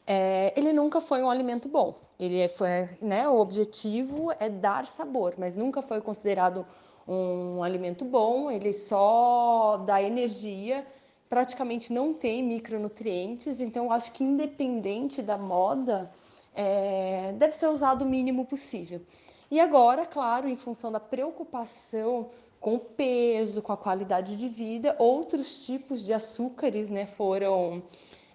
é, 0.06 0.52
ele 0.58 0.74
nunca 0.74 1.00
foi 1.00 1.22
um 1.22 1.30
alimento 1.30 1.70
bom. 1.70 1.96
Ele 2.20 2.40
é, 2.40 2.48
foi, 2.48 2.90
né, 3.02 3.30
o 3.30 3.40
objetivo 3.40 4.34
é 4.40 4.50
dar 4.50 4.86
sabor, 4.86 5.36
mas 5.38 5.56
nunca 5.56 5.82
foi 5.82 6.02
considerado 6.02 6.66
um 7.08 7.64
alimento 7.64 8.04
bom. 8.04 8.52
Ele 8.52 8.74
só 8.74 9.78
dá 9.86 10.02
energia 10.02 10.86
praticamente 11.30 11.94
não 11.94 12.14
tem 12.14 12.42
micronutrientes, 12.42 13.62
então 13.62 13.92
acho 13.92 14.12
que 14.12 14.24
independente 14.24 15.22
da 15.22 15.38
moda, 15.38 16.12
é, 16.56 17.34
deve 17.38 17.56
ser 17.56 17.68
usado 17.68 18.02
o 18.02 18.10
mínimo 18.10 18.46
possível. 18.46 19.02
E 19.52 19.60
agora, 19.60 20.06
claro, 20.06 20.50
em 20.50 20.56
função 20.56 20.92
da 20.92 21.00
preocupação 21.00 22.30
com 22.60 22.76
o 22.76 22.80
peso, 22.80 23.62
com 23.62 23.72
a 23.72 23.78
qualidade 23.78 24.36
de 24.36 24.50
vida, 24.50 24.96
outros 25.00 25.66
tipos 25.66 26.04
de 26.04 26.14
açúcares 26.14 26.90
né, 26.90 27.06
foram 27.06 27.82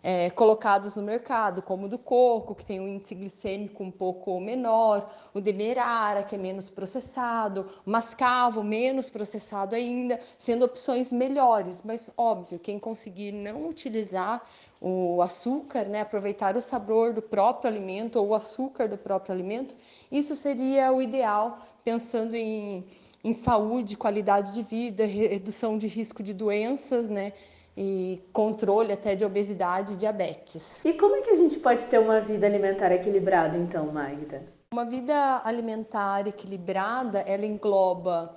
é, 0.07 0.29
colocados 0.29 0.95
no 0.97 1.03
mercado, 1.03 1.63
como 1.63 1.87
o 1.87 1.89
do 1.89 1.97
coco, 1.97 2.55
que 2.55 2.67
tem 2.67 2.79
um 2.79 2.87
índice 2.87 3.15
glicêmico 3.15 3.83
um 3.83 3.91
pouco 3.91 4.39
menor, 4.39 5.11
o 5.33 5.41
demerara, 5.41 6.23
que 6.23 6.35
é 6.35 6.39
menos 6.39 6.69
processado, 6.69 7.71
o 7.87 7.91
mascavo, 7.91 8.63
menos 8.63 9.09
processado 9.09 9.75
ainda, 9.75 10.21
sendo 10.37 10.67
opções 10.67 11.11
melhores. 11.11 11.83
Mas, 11.83 12.11
óbvio, 12.19 12.59
quem 12.59 12.79
conseguir 12.79 13.33
não 13.33 13.67
utilizar 13.67 14.47
o 14.79 15.23
açúcar, 15.23 15.85
né, 15.85 16.03
aproveitar 16.03 16.55
o 16.55 16.61
sabor 16.61 17.15
do 17.15 17.23
próprio 17.23 17.71
alimento 17.71 18.17
ou 18.19 18.29
o 18.29 18.35
açúcar 18.35 18.87
do 18.87 18.99
próprio 18.99 19.35
alimento, 19.35 19.75
isso 20.13 20.35
seria 20.35 20.93
o 20.93 21.01
ideal, 21.01 21.61
pensando 21.83 22.35
em, 22.35 22.85
em 23.25 23.33
saúde, 23.33 23.97
qualidade 23.97 24.53
de 24.53 24.63
vida, 24.63 25.07
redução 25.07 25.79
de 25.79 25.87
risco 25.87 26.23
de 26.23 26.35
doenças, 26.35 27.09
né, 27.09 27.33
e 27.77 28.23
controle 28.33 28.93
até 28.93 29.15
de 29.15 29.25
obesidade 29.25 29.95
e 29.95 29.97
diabetes. 29.97 30.85
E 30.85 30.93
como 30.93 31.17
é 31.17 31.23
que 31.23 31.31
a 31.31 31.35
gente 31.35 31.59
pode 31.59 31.85
ter 31.87 31.99
uma 31.99 32.21
vida 32.21 32.47
alimentar 32.47 32.93
equilibrada, 32.93 33.57
então, 33.57 33.87
Magda? 33.87 34.43
Uma 34.73 34.85
vida 34.85 35.41
alimentar 35.45 36.27
equilibrada, 36.27 37.21
ela 37.21 37.47
engloba 37.47 38.35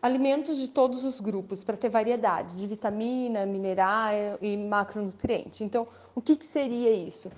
alimentos 0.00 0.58
de 0.58 0.68
todos 0.68 1.04
os 1.04 1.20
grupos 1.20 1.64
para 1.64 1.76
ter 1.76 1.88
variedade 1.88 2.56
de 2.56 2.66
vitamina, 2.66 3.44
mineral 3.44 4.38
e 4.40 4.56
macronutriente. 4.56 5.64
Então, 5.64 5.88
o 6.14 6.20
que, 6.20 6.36
que 6.36 6.46
seria 6.46 6.92
isso? 6.92 7.30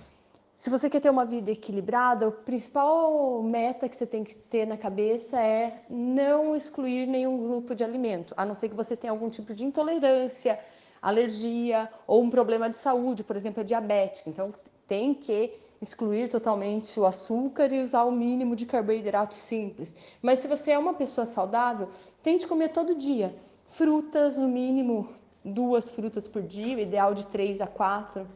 Se 0.57 0.68
você 0.68 0.90
quer 0.90 1.00
ter 1.00 1.09
uma 1.09 1.24
vida 1.24 1.50
equilibrada, 1.50 2.29
o 2.29 2.33
principal 2.33 3.42
meta 3.42 3.88
que 3.88 3.96
você 3.96 4.07
tem 4.07 4.22
que 4.22 4.35
ter 4.35 4.66
na 4.66 4.76
cabeça 4.76 5.40
é 5.40 5.85
não 5.88 6.55
excluir 6.55 7.07
nenhum 7.07 7.38
grupo 7.48 7.74
de 7.74 7.83
alimento, 7.83 8.35
a 8.37 8.44
não 8.44 8.55
ser 8.55 8.68
que 8.68 8.74
você 8.74 8.94
tenha 8.94 9.11
algum 9.11 9.31
tipo 9.31 9.55
de 9.55 9.64
intolerância, 9.64 10.59
alergia 11.01 11.89
ou 12.07 12.23
um 12.23 12.31
problema 12.31 12.69
de 12.69 12.77
saúde, 12.77 13.25
por 13.25 13.37
exemplo, 13.37 13.61
a 13.61 13.65
diabética. 13.65 14.29
Então, 14.29 14.55
tem 14.87 15.15
que 15.15 15.53
excluir 15.81 16.29
totalmente 16.29 16.99
o 17.01 17.07
açúcar 17.07 17.73
e 17.73 17.81
usar 17.81 18.05
o 18.05 18.13
mínimo 18.13 18.55
de 18.55 18.67
carboidrato 18.67 19.35
simples. 19.35 19.95
Mas 20.21 20.41
se 20.41 20.49
você 20.49 20.73
é 20.73 20.79
uma 20.79 20.95
pessoa 20.95 21.27
saudável, 21.27 21.89
tente 22.23 22.47
comer 22.47 22.69
todo 22.69 22.95
dia 22.95 23.35
frutas, 23.67 24.37
no 24.37 24.49
mínimo 24.49 25.09
duas 25.45 25.91
frutas 25.91 26.29
por 26.29 26.43
dia, 26.43 26.83
ideal 26.83 27.15
de 27.15 27.27
três 27.27 27.61
a 27.61 27.67
quatro. 27.67 28.27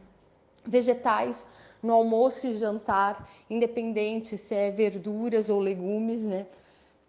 Vegetais 0.65 1.45
no 1.83 1.93
almoço 1.93 2.47
e 2.47 2.53
jantar, 2.53 3.29
independente 3.47 4.37
se 4.37 4.55
é 4.55 4.71
verduras 4.71 5.49
ou 5.49 5.59
legumes, 5.59 6.25
né? 6.25 6.47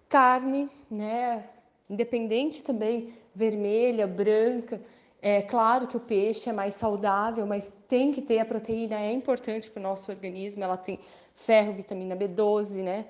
Carne, 0.08 0.68
né? 0.90 1.44
Independente 1.88 2.62
também 2.62 3.14
vermelha, 3.34 4.06
branca, 4.06 4.78
é 5.28 5.42
claro 5.42 5.88
que 5.88 5.96
o 5.96 6.00
peixe 6.00 6.48
é 6.48 6.52
mais 6.52 6.76
saudável, 6.76 7.44
mas 7.48 7.72
tem 7.88 8.12
que 8.12 8.22
ter 8.22 8.38
a 8.38 8.44
proteína, 8.44 8.94
é 8.94 9.10
importante 9.10 9.68
para 9.68 9.80
o 9.80 9.82
nosso 9.82 10.08
organismo. 10.08 10.62
Ela 10.62 10.76
tem 10.76 11.00
ferro, 11.34 11.72
vitamina 11.72 12.14
B12, 12.14 12.80
né? 12.84 13.06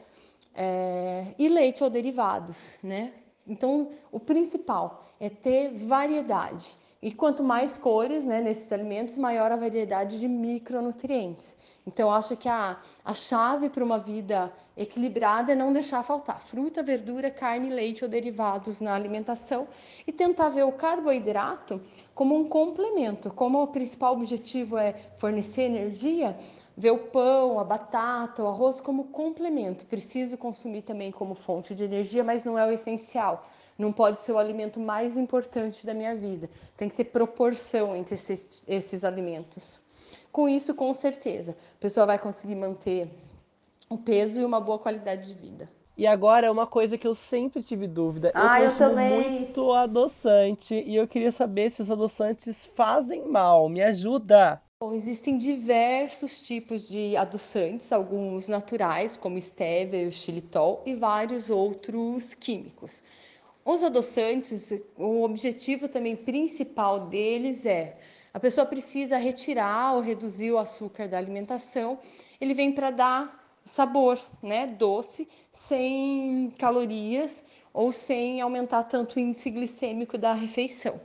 É, 0.55 1.35
e 1.38 1.46
leite 1.46 1.85
ou 1.85 1.90
derivados, 1.90 2.79
né? 2.83 3.12
Então, 3.46 3.90
o 4.11 4.18
principal 4.18 5.05
é 5.20 5.29
ter 5.29 5.68
variedade. 5.74 6.74
E 7.03 7.13
quanto 7.13 7.43
mais 7.43 7.77
cores 7.77 8.25
né, 8.25 8.41
nesses 8.41 8.73
alimentos, 8.73 9.19
maior 9.19 9.53
a 9.53 9.57
variedade 9.57 10.19
de 10.19 10.27
micronutrientes. 10.27 11.57
Então, 11.87 12.11
acho 12.11 12.37
que 12.37 12.49
a, 12.49 12.79
a 13.05 13.15
chave 13.15 13.69
para 13.69 13.85
uma 13.85 13.99
vida 13.99 14.51
equilibrada 14.77 15.53
é 15.53 15.55
não 15.55 15.73
deixar 15.73 16.03
faltar 16.03 16.41
fruta, 16.41 16.83
verdura, 16.83 17.31
carne, 17.31 17.71
leite 17.71 18.05
ou 18.05 18.11
derivados 18.11 18.81
na 18.81 18.95
alimentação 18.95 19.69
e 20.07 20.13
tentar 20.13 20.49
ver 20.49 20.65
o 20.65 20.73
carboidrato 20.73 21.81
como 22.15 22.37
um 22.37 22.49
complemento. 22.49 23.31
Como 23.31 23.63
o 23.63 23.69
principal 23.69 24.15
objetivo 24.15 24.77
é 24.77 24.95
fornecer 25.17 25.63
energia, 25.63 26.37
ver 26.77 26.91
o 26.91 26.99
pão, 26.99 27.59
a 27.59 27.65
batata, 27.65 28.43
o 28.43 28.49
arroz 28.49 28.81
como 28.81 29.05
complemento. 29.05 29.87
Preciso 29.87 30.37
consumir 30.37 30.83
também 30.83 31.11
como 31.11 31.35
fonte 31.35 31.75
de 31.75 31.85
energia, 31.85 32.23
mas 32.23 32.45
não 32.45 32.59
é 32.59 32.67
o 32.67 32.71
essencial. 32.71 33.49
Não 33.79 33.93
pode 33.93 34.21
ser 34.21 34.33
o 34.33 34.39
alimento 34.39 34.81
mais 34.81 35.17
importante 35.17 35.85
da 35.85 35.93
minha 35.93 36.15
vida. 36.15 36.49
Tem 36.77 36.89
que 36.89 36.97
ter 36.97 37.05
proporção 37.05 37.95
entre 37.95 38.15
esses, 38.15 38.65
esses 38.67 39.05
alimentos. 39.05 39.81
Com 40.33 40.49
isso, 40.49 40.75
com 40.75 40.93
certeza, 40.95 41.57
a 41.77 41.81
pessoa 41.81 42.07
vai 42.07 42.19
conseguir 42.19 42.55
manter 42.55 43.09
o 43.89 43.97
peso 43.97 44.41
e 44.41 44.45
uma 44.45 44.61
boa 44.61 44.79
qualidade 44.79 45.27
de 45.27 45.35
vida. 45.35 45.69
E 45.97 46.07
agora, 46.07 46.53
uma 46.53 46.67
coisa 46.67 46.99
que 46.99 47.07
eu 47.07 47.15
sempre 47.15 47.62
tive 47.62 47.87
dúvida. 47.87 48.31
Ah, 48.35 48.61
eu, 48.61 48.71
eu 48.71 48.77
também. 48.77 49.31
muito 49.31 49.73
adoçante 49.73 50.75
e 50.75 50.95
eu 50.95 51.09
queria 51.09 51.33
saber 51.33 51.71
se 51.71 51.81
os 51.81 51.91
adoçantes 51.91 52.67
fazem 52.67 53.27
mal. 53.27 53.69
Me 53.69 53.83
ajuda! 53.83 54.61
Bom, 54.79 54.93
existem 54.93 55.39
diversos 55.39 56.47
tipos 56.47 56.87
de 56.87 57.17
adoçantes, 57.17 57.91
alguns 57.93 58.47
naturais, 58.47 59.17
como 59.17 59.41
stevia 59.41 60.03
e 60.03 60.07
o 60.07 60.12
xilitol, 60.12 60.83
e 60.85 60.95
vários 60.95 61.49
outros 61.49 62.35
químicos. 62.35 63.03
Os 63.66 63.83
adoçantes, 63.83 64.72
o 64.96 65.24
objetivo 65.24 65.88
também 65.88 66.14
principal 66.14 67.09
deles 67.09 67.66
é 67.66 67.98
a 68.33 68.38
pessoa 68.38 68.64
precisa 68.64 69.16
retirar 69.16 69.96
ou 69.96 70.00
reduzir 70.00 70.52
o 70.52 70.59
açúcar 70.59 71.09
da 71.09 71.18
alimentação. 71.18 71.98
Ele 72.40 72.55
vem 72.55 72.70
para 72.70 72.92
dar 72.92 73.59
sabor, 73.64 74.20
né, 74.40 74.68
doce, 74.68 75.26
sem 75.50 76.52
calorias 76.57 77.42
ou 77.74 77.90
sem 77.90 78.40
aumentar 78.40 78.85
tanto 78.85 79.16
o 79.16 79.18
índice 79.18 79.50
glicêmico 79.50 80.16
da 80.16 80.33
refeição. 80.33 81.00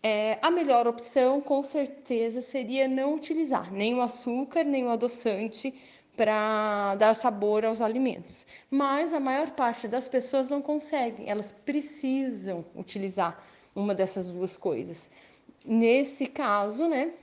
É, 0.00 0.38
a 0.40 0.48
melhor 0.48 0.86
opção, 0.86 1.40
com 1.40 1.60
certeza, 1.60 2.40
seria 2.40 2.86
não 2.86 3.16
utilizar 3.16 3.72
nem 3.72 3.96
o 3.96 4.00
açúcar, 4.00 4.62
nem 4.62 4.84
o 4.84 4.90
adoçante 4.90 5.74
para 6.20 6.96
dar 6.96 7.14
sabor 7.14 7.64
aos 7.64 7.80
alimentos. 7.80 8.46
Mas 8.70 9.14
a 9.14 9.18
maior 9.18 9.52
parte 9.52 9.88
das 9.88 10.06
pessoas 10.06 10.50
não 10.50 10.60
conseguem, 10.60 11.30
elas 11.30 11.50
precisam 11.50 12.62
utilizar 12.74 13.42
uma 13.74 13.94
dessas 13.94 14.28
duas 14.28 14.54
coisas. 14.54 15.08
Nesse 15.64 16.26
caso, 16.26 16.86
né, 16.86 17.14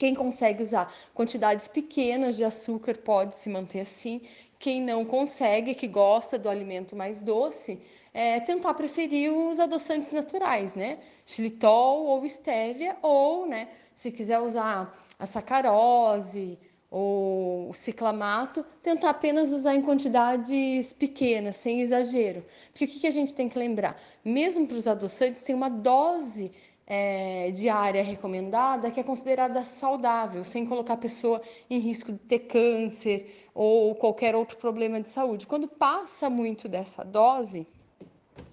quem 0.00 0.16
consegue 0.16 0.64
usar 0.64 0.92
quantidades 1.14 1.68
pequenas 1.68 2.36
de 2.36 2.42
açúcar 2.42 2.98
pode 2.98 3.36
se 3.36 3.48
manter 3.48 3.82
assim. 3.82 4.20
Quem 4.58 4.82
não 4.82 5.04
consegue, 5.04 5.72
que 5.72 5.86
gosta 5.86 6.36
do 6.36 6.48
alimento 6.48 6.96
mais 6.96 7.22
doce, 7.22 7.80
é 8.12 8.40
tentar 8.40 8.74
preferir 8.74 9.32
os 9.32 9.60
adoçantes 9.60 10.10
naturais, 10.12 10.74
né? 10.74 10.98
Xilitol 11.24 12.06
ou 12.06 12.28
stevia, 12.28 12.96
ou, 13.00 13.46
né, 13.46 13.68
se 13.94 14.10
quiser 14.10 14.40
usar 14.40 14.92
a 15.16 15.24
sacarose 15.24 16.58
ou 16.90 17.72
ciclamato, 17.74 18.64
tentar 18.82 19.10
apenas 19.10 19.52
usar 19.52 19.74
em 19.74 19.82
quantidades 19.82 20.92
pequenas, 20.92 21.56
sem 21.56 21.80
exagero. 21.80 22.44
Porque 22.70 22.84
o 22.84 22.88
que 22.88 23.06
a 23.06 23.10
gente 23.10 23.34
tem 23.34 23.48
que 23.48 23.58
lembrar? 23.58 24.00
Mesmo 24.24 24.66
para 24.66 24.76
os 24.76 24.86
adoçantes, 24.86 25.42
tem 25.42 25.54
uma 25.54 25.68
dose 25.68 26.50
é, 26.86 27.50
diária 27.50 28.02
recomendada 28.02 28.90
que 28.90 28.98
é 28.98 29.02
considerada 29.02 29.60
saudável, 29.60 30.42
sem 30.42 30.64
colocar 30.64 30.94
a 30.94 30.98
pessoa 30.98 31.42
em 31.68 31.78
risco 31.78 32.10
de 32.12 32.18
ter 32.20 32.40
câncer 32.40 33.48
ou 33.54 33.94
qualquer 33.94 34.34
outro 34.34 34.56
problema 34.56 34.98
de 35.00 35.10
saúde. 35.10 35.46
Quando 35.46 35.68
passa 35.68 36.30
muito 36.30 36.66
dessa 36.68 37.04
dose, 37.04 37.66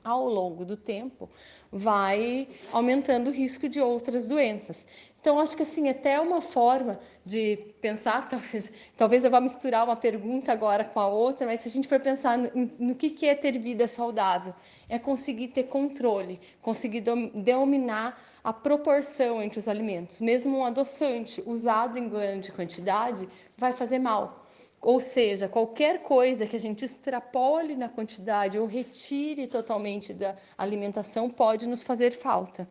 ao 0.05 0.29
longo 0.29 0.63
do 0.63 0.77
tempo, 0.77 1.27
vai 1.71 2.47
aumentando 2.71 3.29
o 3.29 3.33
risco 3.33 3.67
de 3.67 3.81
outras 3.81 4.27
doenças. 4.27 4.85
Então, 5.19 5.39
acho 5.39 5.57
que 5.57 5.63
assim, 5.63 5.89
até 5.89 6.21
uma 6.21 6.39
forma 6.39 6.99
de 7.25 7.57
pensar, 7.81 8.29
talvez, 8.29 8.71
talvez 8.95 9.25
eu 9.25 9.31
vá 9.31 9.41
misturar 9.41 9.83
uma 9.83 9.95
pergunta 9.95 10.51
agora 10.51 10.85
com 10.85 10.99
a 10.99 11.07
outra, 11.07 11.47
mas 11.47 11.61
se 11.61 11.67
a 11.67 11.71
gente 11.71 11.87
for 11.87 11.99
pensar 11.99 12.37
no, 12.37 12.51
no 12.77 12.95
que, 12.95 13.09
que 13.09 13.25
é 13.25 13.33
ter 13.33 13.57
vida 13.57 13.87
saudável, 13.87 14.53
é 14.87 14.99
conseguir 14.99 15.47
ter 15.47 15.63
controle, 15.63 16.39
conseguir 16.61 17.01
dominar 17.01 18.21
a 18.43 18.53
proporção 18.53 19.41
entre 19.41 19.57
os 19.57 19.67
alimentos. 19.67 20.21
Mesmo 20.21 20.59
um 20.59 20.63
adoçante 20.63 21.41
usado 21.47 21.97
em 21.97 22.07
grande 22.07 22.51
quantidade 22.51 23.27
vai 23.57 23.73
fazer 23.73 23.97
mal. 23.97 24.44
Ou 24.85 24.99
seja, 24.99 25.49
qualquer 25.49 26.03
coisa 26.03 26.45
que 26.45 26.55
a 26.55 26.59
gente 26.59 26.85
extrapole 26.85 27.75
na 27.75 27.89
quantidade 27.89 28.59
ou 28.59 28.67
retire 28.67 29.47
totalmente 29.47 30.13
da 30.13 30.35
alimentação 30.55 31.27
pode 31.27 31.67
nos 31.67 31.81
fazer 31.81 32.11
falta. 32.11 32.67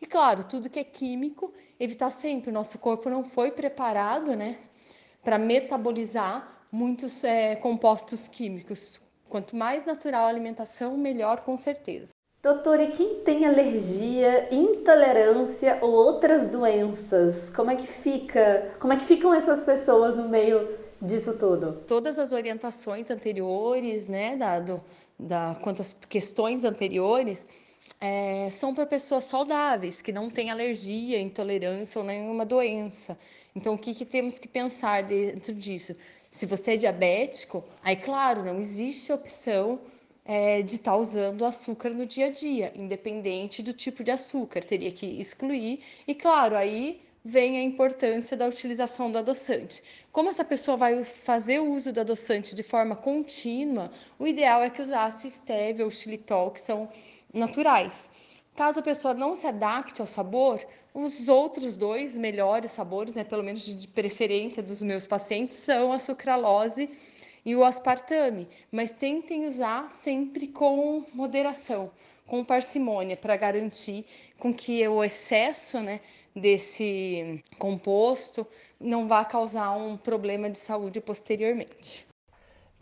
E 0.00 0.06
claro, 0.06 0.44
tudo 0.44 0.70
que 0.70 0.78
é 0.78 0.84
químico, 0.84 1.52
evitar 1.80 2.10
sempre. 2.10 2.50
O 2.50 2.52
nosso 2.52 2.78
corpo 2.78 3.10
não 3.10 3.24
foi 3.24 3.50
preparado 3.50 4.36
né, 4.36 4.58
para 5.24 5.38
metabolizar 5.38 6.56
muitos 6.70 7.24
é, 7.24 7.56
compostos 7.56 8.28
químicos. 8.28 9.00
Quanto 9.28 9.56
mais 9.56 9.84
natural 9.84 10.26
a 10.26 10.28
alimentação, 10.28 10.96
melhor 10.96 11.40
com 11.40 11.56
certeza. 11.56 12.12
Doutora, 12.40 12.84
e 12.84 12.92
quem 12.92 13.22
tem 13.24 13.44
alergia, 13.44 14.54
intolerância 14.54 15.80
ou 15.82 15.90
outras 15.90 16.46
doenças, 16.46 17.50
como 17.50 17.72
é 17.72 17.74
que 17.74 17.88
fica? 17.88 18.72
Como 18.78 18.92
é 18.92 18.96
que 18.96 19.02
ficam 19.02 19.34
essas 19.34 19.60
pessoas 19.60 20.14
no 20.14 20.28
meio 20.28 20.85
disso 21.00 21.36
tudo? 21.36 21.72
Todas 21.86 22.18
as 22.18 22.32
orientações 22.32 23.10
anteriores, 23.10 24.08
né, 24.08 24.36
dado 24.36 24.82
da 25.18 25.56
quantas 25.62 25.96
questões 26.08 26.64
anteriores, 26.64 27.46
é, 28.00 28.48
são 28.50 28.74
para 28.74 28.86
pessoas 28.86 29.24
saudáveis, 29.24 30.02
que 30.02 30.12
não 30.12 30.28
têm 30.28 30.50
alergia, 30.50 31.20
intolerância 31.20 32.00
ou 32.00 32.06
nenhuma 32.06 32.44
doença. 32.44 33.18
Então, 33.54 33.74
o 33.74 33.78
que, 33.78 33.94
que 33.94 34.04
temos 34.04 34.38
que 34.38 34.48
pensar 34.48 35.02
dentro 35.02 35.54
disso? 35.54 35.94
Se 36.28 36.44
você 36.44 36.72
é 36.72 36.76
diabético, 36.76 37.64
aí, 37.82 37.96
claro, 37.96 38.44
não 38.44 38.60
existe 38.60 39.12
opção 39.12 39.80
é, 40.24 40.60
de 40.60 40.76
estar 40.76 40.92
tá 40.92 40.96
usando 40.96 41.44
açúcar 41.44 41.90
no 41.90 42.04
dia 42.04 42.26
a 42.26 42.30
dia, 42.30 42.72
independente 42.74 43.62
do 43.62 43.72
tipo 43.72 44.04
de 44.04 44.10
açúcar, 44.10 44.62
teria 44.62 44.92
que 44.92 45.06
excluir. 45.06 45.80
E, 46.06 46.14
claro, 46.14 46.56
aí 46.56 47.00
vem 47.26 47.58
a 47.58 47.62
importância 47.62 48.36
da 48.36 48.46
utilização 48.46 49.10
do 49.10 49.18
adoçante. 49.18 49.82
Como 50.12 50.30
essa 50.30 50.44
pessoa 50.44 50.76
vai 50.76 51.02
fazer 51.02 51.58
o 51.58 51.72
uso 51.72 51.92
do 51.92 52.00
adoçante 52.00 52.54
de 52.54 52.62
forma 52.62 52.94
contínua, 52.94 53.90
o 54.16 54.28
ideal 54.28 54.62
é 54.62 54.70
que 54.70 54.80
usasse 54.80 55.26
o 55.26 55.30
stevia 55.30 55.84
ou 55.84 55.90
xilitol, 55.90 56.52
que 56.52 56.60
são 56.60 56.88
naturais. 57.34 58.08
Caso 58.54 58.78
a 58.78 58.82
pessoa 58.82 59.12
não 59.12 59.34
se 59.34 59.44
adapte 59.44 60.00
ao 60.00 60.06
sabor, 60.06 60.64
os 60.94 61.28
outros 61.28 61.76
dois 61.76 62.16
melhores 62.16 62.70
sabores, 62.70 63.16
né, 63.16 63.24
pelo 63.24 63.42
menos 63.42 63.62
de 63.64 63.88
preferência 63.88 64.62
dos 64.62 64.80
meus 64.80 65.04
pacientes, 65.04 65.56
são 65.56 65.92
a 65.92 65.98
sucralose 65.98 66.88
e 67.44 67.56
o 67.56 67.64
aspartame, 67.64 68.46
mas 68.70 68.92
tentem 68.92 69.46
usar 69.46 69.90
sempre 69.90 70.46
com 70.46 71.04
moderação, 71.12 71.90
com 72.24 72.44
parcimônia, 72.44 73.16
para 73.16 73.36
garantir 73.36 74.06
com 74.38 74.54
que 74.54 74.86
o 74.86 75.02
excesso, 75.02 75.80
né, 75.80 76.00
desse 76.36 77.42
composto 77.58 78.46
não 78.78 79.08
vá 79.08 79.24
causar 79.24 79.72
um 79.72 79.96
problema 79.96 80.50
de 80.50 80.58
saúde 80.58 81.00
posteriormente. 81.00 82.06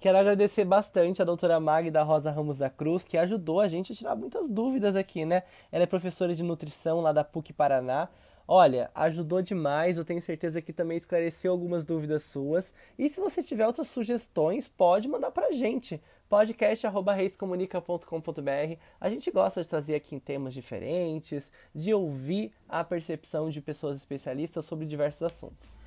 Quero 0.01 0.19
agradecer 0.19 0.65
bastante 0.65 1.23
a 1.23 1.25
doutora 1.25 1.59
Magda 1.59 2.03
Rosa 2.03 2.31
Ramos 2.31 2.59
da 2.59 2.69
Cruz, 2.69 3.05
que 3.05 3.17
ajudou 3.17 3.61
a 3.61 3.69
gente 3.69 3.93
a 3.93 3.97
tirar 3.97 4.17
muitas 4.17 4.51
dúvidas 4.51 4.97
aqui, 4.97 5.25
né? 5.25 5.45
Ela 5.73 5.85
é 5.85 5.87
professora 5.87 6.35
de 6.35 6.43
nutrição 6.43 7.01
lá 7.01 7.11
da 7.11 7.25
PUC 7.25 7.55
Paraná. 7.55 8.09
Olha, 8.47 8.91
ajudou 8.95 9.41
demais, 9.41 9.97
eu 9.97 10.05
tenho 10.05 10.21
certeza 10.21 10.61
que 10.61 10.71
também 10.73 10.99
esclareceu 10.99 11.51
algumas 11.51 11.83
dúvidas 11.83 12.25
suas. 12.25 12.75
E 12.99 13.09
se 13.09 13.19
você 13.19 13.43
tiver 13.43 13.67
outras 13.67 13.89
sugestões, 13.89 14.69
pode 14.69 15.09
mandar 15.09 15.31
pra 15.31 15.51
gente 15.53 15.99
podcast@reiscomunica.com.br. 16.29 18.77
A 19.01 19.09
gente 19.09 19.31
gosta 19.31 19.63
de 19.63 19.69
trazer 19.69 19.95
aqui 19.95 20.21
temas 20.21 20.53
diferentes, 20.53 21.51
de 21.75 21.95
ouvir 21.95 22.53
a 22.69 22.85
percepção 22.85 23.49
de 23.49 23.63
pessoas 23.63 23.97
especialistas 23.99 24.67
sobre 24.67 24.85
diversos 24.85 25.23
assuntos. 25.23 25.79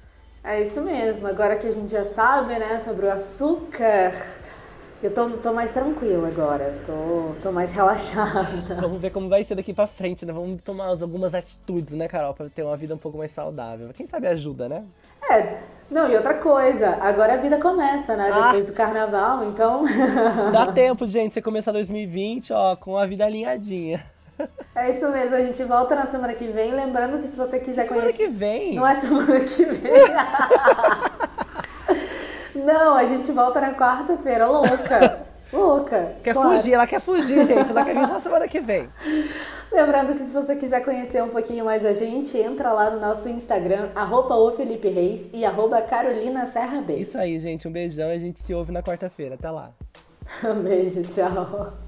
É 0.44 0.60
isso 0.62 0.82
mesmo. 0.82 1.28
Agora 1.28 1.58
que 1.58 1.68
a 1.68 1.72
gente 1.72 1.92
já 1.92 2.06
sabe, 2.06 2.58
né, 2.58 2.80
sobre 2.80 3.06
o 3.06 3.12
açúcar, 3.12 4.12
eu 5.02 5.14
tô, 5.14 5.30
tô 5.30 5.54
mais 5.54 5.74
tranquila 5.74 6.28
agora, 6.28 6.76
tô, 6.86 7.34
tô 7.42 7.52
mais 7.52 7.72
relaxada. 7.74 8.48
Vamos 8.82 9.00
ver 9.00 9.12
como 9.12 9.30
vai 9.30 9.44
ser 9.44 9.56
daqui 9.56 9.74
pra 9.74 9.86
frente, 9.86 10.26
né? 10.26 10.34
Vamos 10.34 10.62
tomar 10.62 10.88
algumas 10.88 11.34
atitudes, 11.34 11.94
né, 11.94 12.08
Carol, 12.08 12.34
pra 12.34 12.48
ter 12.50 12.64
uma 12.64 12.76
vida 12.76 12.96
um 12.96 12.98
pouco 12.98 13.18
mais 13.18 13.32
saudável. 13.32 13.90
Quem 13.94 14.08
sabe 14.08 14.28
ajuda, 14.28 14.68
né? 14.68 14.84
É, 15.30 15.60
não, 15.92 16.10
e 16.10 16.16
outra 16.16 16.36
coisa, 16.36 16.98
agora 17.02 17.34
a 17.34 17.38
vida 17.38 17.60
começa, 17.60 18.16
né? 18.16 18.26
Depois 18.26 18.66
ah. 18.66 18.72
do 18.72 18.74
carnaval, 18.74 19.44
então. 19.46 19.86
Dá 20.52 20.72
tempo, 20.72 21.06
gente, 21.06 21.34
você 21.34 21.42
começar 21.42 21.72
2020, 21.72 22.54
ó, 22.54 22.76
com 22.76 22.98
a 22.98 23.06
vida 23.06 23.26
alinhadinha. 23.26 24.04
É 24.76 24.92
isso 24.92 25.10
mesmo, 25.10 25.36
a 25.36 25.42
gente 25.42 25.64
volta 25.64 25.96
na 25.96 26.06
semana 26.06 26.34
que 26.34 26.46
vem. 26.48 26.72
Lembrando 26.72 27.20
que 27.20 27.28
se 27.28 27.38
você 27.38 27.60
quiser 27.60 27.86
semana 27.86 28.04
conhecer. 28.04 28.26
Semana 28.26 28.34
que 28.34 28.40
vem? 28.40 28.76
Não 28.76 28.88
é 28.88 28.96
semana 28.96 29.40
que 29.42 29.66
vem. 29.66 29.92
Não, 32.68 32.96
a 32.96 33.06
gente 33.06 33.32
volta 33.32 33.62
na 33.62 33.74
quarta-feira, 33.74 34.46
louca. 34.46 35.26
louca. 35.54 36.16
Quer 36.22 36.34
claro. 36.34 36.50
fugir, 36.50 36.74
ela 36.74 36.86
quer 36.86 37.00
fugir, 37.00 37.46
gente. 37.46 37.70
Ela 37.70 37.86
quer 37.86 37.96
vir 37.96 38.06
só 38.08 38.20
semana 38.20 38.46
que 38.46 38.60
vem. 38.60 38.90
Lembrando 39.72 40.14
que 40.14 40.26
se 40.26 40.34
você 40.34 40.54
quiser 40.54 40.84
conhecer 40.84 41.24
um 41.24 41.30
pouquinho 41.30 41.64
mais 41.64 41.86
a 41.86 41.94
gente, 41.94 42.38
entra 42.38 42.74
lá 42.74 42.90
no 42.90 43.00
nosso 43.00 43.30
Instagram, 43.30 43.88
arroba 43.96 44.36
o 44.36 44.52
Felipe 44.52 44.90
Reis 44.90 45.30
e 45.32 45.46
arroba 45.46 45.82
Carolina 45.82 46.46
Serra 46.46 46.82
B. 46.82 46.98
Isso 46.98 47.18
aí, 47.18 47.40
gente. 47.40 47.70
Um 47.70 47.72
beijão 47.72 48.10
e 48.10 48.16
a 48.16 48.20
gente 48.20 48.42
se 48.42 48.54
ouve 48.54 48.74
na 48.74 48.84
quarta-feira. 48.84 49.36
Até 49.36 49.50
lá. 49.50 49.72
Um 50.44 50.62
beijo, 50.62 51.04
tchau. 51.04 51.87